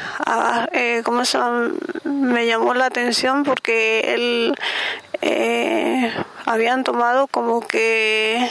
eh, 0.73 1.03
¿cómo 1.05 1.25
se 1.25 1.39
me 2.05 2.47
llamó 2.47 2.75
la 2.75 2.87
atención 2.87 3.43
porque 3.43 4.14
él 4.14 4.55
eh, 5.23 6.12
habían 6.47 6.85
tomado 6.85 7.27
como 7.27 7.66
que 7.66 8.49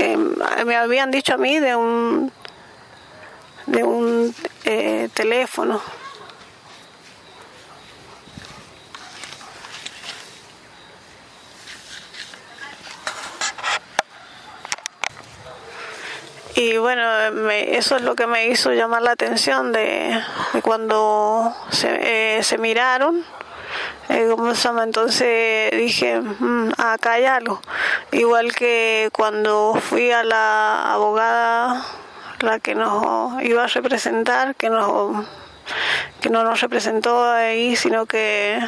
eh, 0.00 0.16
me 0.64 0.76
habían 0.76 1.10
dicho 1.10 1.34
a 1.34 1.38
mí 1.38 1.58
de 1.58 1.76
un 1.76 2.32
de 3.66 3.82
un 3.82 4.34
eh, 4.64 5.08
teléfono 5.14 5.80
Y 16.56 16.78
bueno, 16.78 17.02
me, 17.32 17.76
eso 17.76 17.96
es 17.96 18.02
lo 18.02 18.14
que 18.14 18.28
me 18.28 18.46
hizo 18.46 18.72
llamar 18.72 19.02
la 19.02 19.10
atención 19.10 19.72
de, 19.72 20.22
de 20.52 20.62
cuando 20.62 21.52
se, 21.70 22.38
eh, 22.38 22.42
se 22.44 22.58
miraron 22.58 23.24
eh, 24.08 24.28
¿cómo 24.30 24.54
se 24.54 24.68
llama? 24.68 24.84
Entonces 24.84 25.70
dije, 25.72 26.20
mm, 26.20 26.72
acá 26.78 27.12
hay 27.12 27.24
algo. 27.24 27.60
Igual 28.12 28.54
que 28.54 29.10
cuando 29.12 29.74
fui 29.80 30.10
a 30.10 30.24
la 30.24 30.92
abogada, 30.92 31.84
la 32.40 32.58
que 32.58 32.74
nos 32.74 33.42
iba 33.42 33.64
a 33.64 33.66
representar, 33.68 34.54
que 34.56 34.70
nos 34.70 35.26
que 36.20 36.30
no 36.30 36.44
nos 36.44 36.60
representó 36.60 37.24
ahí, 37.24 37.76
sino 37.76 38.06
que 38.06 38.58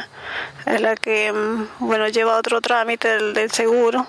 es 0.65 0.81
la 0.81 0.95
que, 0.95 1.31
mm, 1.31 1.67
bueno, 1.79 2.07
lleva 2.07 2.37
otro 2.37 2.61
trámite 2.61 3.17
del, 3.33 3.51
seguro. 3.51 4.05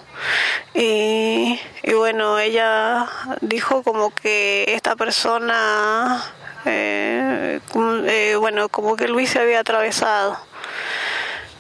Y, 0.74 1.58
y, 1.82 1.92
bueno, 1.94 2.38
ella 2.38 3.06
dijo 3.40 3.82
como 3.82 4.10
que 4.14 4.64
esta 4.68 4.96
persona, 4.96 6.22
eh, 6.64 7.60
eh, 8.06 8.36
bueno, 8.38 8.68
como 8.68 8.96
que 8.96 9.08
Luis 9.08 9.30
se 9.30 9.40
había 9.40 9.60
atravesado. 9.60 10.47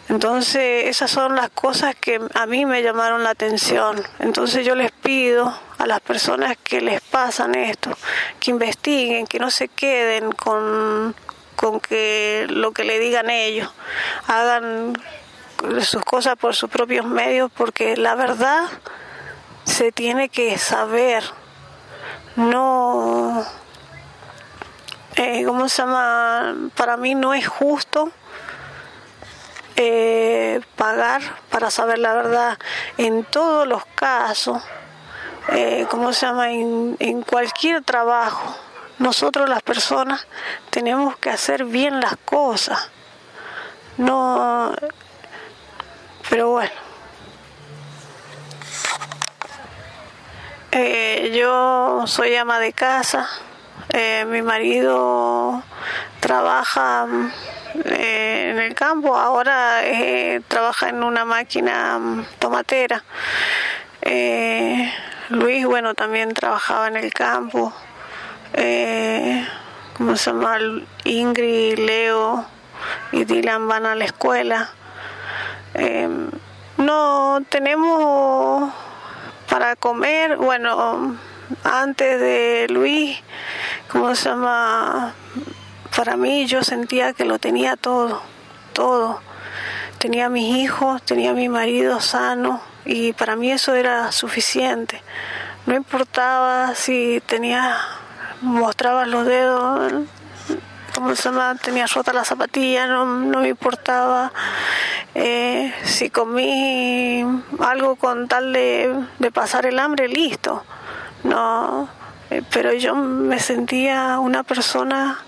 Entonces 0.08 0.86
esas 0.86 1.10
son 1.10 1.36
las 1.36 1.50
cosas 1.50 1.94
que 1.94 2.18
a 2.34 2.46
mí 2.46 2.64
me 2.64 2.82
llamaron 2.82 3.22
la 3.22 3.30
atención. 3.30 4.02
Entonces 4.18 4.64
yo 4.64 4.74
les 4.74 4.90
pido 4.90 5.54
a 5.76 5.86
las 5.86 6.00
personas 6.00 6.56
que 6.56 6.80
les 6.80 7.00
pasan 7.02 7.54
esto, 7.54 7.90
que 8.40 8.50
investiguen, 8.50 9.26
que 9.26 9.38
no 9.38 9.50
se 9.50 9.68
queden 9.68 10.32
con, 10.32 11.14
con 11.56 11.80
que 11.80 12.46
lo 12.48 12.72
que 12.72 12.84
le 12.84 12.98
digan 12.98 13.28
ellos, 13.28 13.70
hagan 14.26 14.94
sus 15.80 16.02
cosas 16.04 16.36
por 16.36 16.56
sus 16.56 16.70
propios 16.70 17.04
medios, 17.04 17.50
porque 17.54 17.96
la 17.96 18.14
verdad 18.14 18.64
se 19.64 19.92
tiene 19.92 20.30
que 20.30 20.56
saber, 20.56 21.22
no, 22.36 23.44
eh, 25.16 25.44
¿cómo 25.44 25.68
se 25.68 25.82
llama? 25.82 26.70
Para 26.74 26.96
mí 26.96 27.14
no 27.14 27.34
es 27.34 27.46
justo 27.46 28.10
eh, 29.80 30.60
pagar 30.74 31.22
para 31.50 31.70
saber 31.70 32.00
la 32.00 32.12
verdad 32.12 32.58
en 32.96 33.22
todos 33.24 33.64
los 33.66 33.86
casos, 33.94 34.60
eh, 35.50 35.86
¿cómo 35.88 36.12
se 36.12 36.26
llama? 36.26 36.50
En, 36.50 36.96
en 36.98 37.22
cualquier 37.22 37.84
trabajo. 37.84 38.56
Nosotros 38.98 39.48
las 39.48 39.62
personas 39.62 40.26
tenemos 40.70 41.16
que 41.18 41.30
hacer 41.30 41.64
bien 41.64 42.00
las 42.00 42.16
cosas. 42.24 42.90
No, 43.98 44.74
pero 46.28 46.50
bueno. 46.50 46.72
Eh, 50.72 51.32
yo 51.38 52.02
soy 52.08 52.34
ama 52.34 52.58
de 52.58 52.72
casa. 52.72 53.28
Eh, 53.90 54.26
mi 54.28 54.42
marido 54.42 55.62
trabaja 56.20 57.06
eh, 57.86 58.50
en 58.50 58.58
el 58.58 58.74
campo, 58.74 59.16
ahora 59.16 59.80
eh, 59.84 60.42
trabaja 60.46 60.90
en 60.90 61.02
una 61.02 61.24
máquina 61.24 61.98
tomatera. 62.38 63.02
Eh, 64.02 64.92
Luis, 65.30 65.64
bueno, 65.66 65.94
también 65.94 66.34
trabajaba 66.34 66.88
en 66.88 66.96
el 66.96 67.12
campo. 67.12 67.72
¿Cómo 69.96 70.16
se 70.16 70.30
llama? 70.30 70.58
Ingrid, 71.04 71.78
Leo 71.78 72.46
y 73.12 73.24
Dylan 73.24 73.68
van 73.68 73.86
a 73.86 73.94
la 73.94 74.04
escuela. 74.04 74.70
no 76.76 77.40
tenemos 77.48 78.72
para 79.48 79.76
comer, 79.76 80.36
bueno, 80.36 81.16
antes 81.64 82.20
de 82.20 82.66
Luis, 82.68 83.18
¿cómo 83.90 84.14
se 84.14 84.28
llama? 84.28 85.14
Para 85.96 86.16
mí 86.16 86.46
yo 86.46 86.62
sentía 86.62 87.12
que 87.12 87.24
lo 87.24 87.38
tenía 87.38 87.76
todo, 87.76 88.22
todo. 88.72 89.20
Tenía 89.98 90.26
a 90.26 90.28
mis 90.28 90.56
hijos, 90.56 91.02
tenía 91.02 91.30
a 91.30 91.34
mi 91.34 91.48
marido 91.48 92.00
sano 92.00 92.60
y 92.84 93.12
para 93.14 93.34
mí 93.36 93.50
eso 93.50 93.74
era 93.74 94.12
suficiente. 94.12 95.02
No 95.66 95.74
importaba 95.74 96.74
si 96.74 97.20
tenía, 97.26 97.76
mostraba 98.40 99.06
los 99.06 99.26
dedos, 99.26 99.92
como 100.94 101.14
se 101.14 101.24
llama, 101.24 101.54
tenía 101.56 101.86
rota 101.86 102.12
la 102.12 102.24
zapatilla, 102.24 102.86
no, 102.86 103.06
me 103.06 103.48
importaba 103.48 104.32
eh, 105.14 105.74
si 105.84 106.10
comí 106.10 107.24
algo 107.58 107.96
con 107.96 108.28
tal 108.28 108.52
de, 108.52 108.94
de 109.18 109.30
pasar 109.32 109.66
el 109.66 109.78
hambre, 109.78 110.08
listo. 110.08 110.64
No, 111.24 111.88
eh, 112.30 112.42
pero 112.52 112.72
yo 112.72 112.94
me 112.94 113.40
sentía 113.40 114.18
una 114.18 114.42
persona 114.42 115.18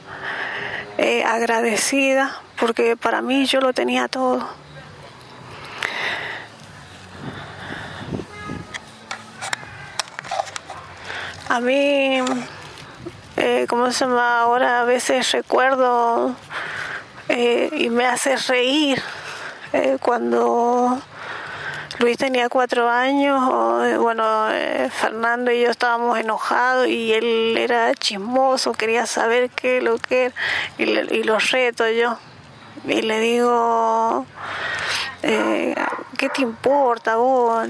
eh, 0.98 1.24
agradecida 1.24 2.42
porque 2.58 2.94
para 2.94 3.22
mí 3.22 3.46
yo 3.46 3.60
lo 3.60 3.72
tenía 3.72 4.06
todo. 4.06 4.46
A 11.48 11.60
mí, 11.60 12.20
eh, 13.38 13.66
¿cómo 13.66 13.90
se 13.90 14.04
llama? 14.04 14.42
Ahora 14.42 14.82
a 14.82 14.84
veces 14.84 15.32
recuerdo 15.32 16.36
eh, 17.28 17.70
y 17.72 17.88
me 17.88 18.06
hace 18.06 18.36
reír 18.36 19.02
cuando 20.00 21.00
Luis 22.00 22.16
tenía 22.16 22.48
cuatro 22.48 22.88
años, 22.88 23.38
bueno, 23.98 24.50
eh, 24.50 24.88
Fernando 24.90 25.52
y 25.52 25.60
yo 25.60 25.70
estábamos 25.70 26.18
enojados 26.18 26.88
y 26.88 27.12
él 27.12 27.54
era 27.58 27.94
chismoso, 27.94 28.72
quería 28.72 29.04
saber 29.04 29.50
qué 29.50 29.82
lo 29.82 29.98
que 29.98 30.24
era 30.24 30.34
y, 30.78 30.84
y 30.84 31.22
lo 31.24 31.38
reto 31.38 31.86
yo. 31.90 32.16
Y 32.86 33.02
le 33.02 33.20
digo, 33.20 34.24
eh, 35.22 35.74
¿qué 36.16 36.30
te 36.30 36.40
importa 36.40 37.16
vos? 37.16 37.68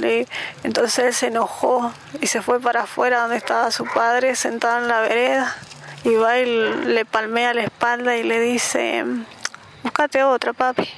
Entonces 0.62 1.06
él 1.06 1.12
se 1.12 1.26
enojó 1.26 1.92
y 2.20 2.28
se 2.28 2.40
fue 2.40 2.60
para 2.60 2.82
afuera 2.82 3.22
donde 3.22 3.36
estaba 3.36 3.72
su 3.72 3.84
padre 3.84 4.36
sentado 4.36 4.78
en 4.78 4.86
la 4.86 5.00
vereda 5.00 5.56
y 6.04 6.14
va 6.14 6.38
y 6.38 6.46
le 6.46 7.04
palmea 7.04 7.52
la 7.52 7.62
espalda 7.62 8.16
y 8.16 8.22
le 8.22 8.38
dice, 8.38 9.04
búscate 9.82 10.22
otra, 10.22 10.52
papi. 10.52 10.88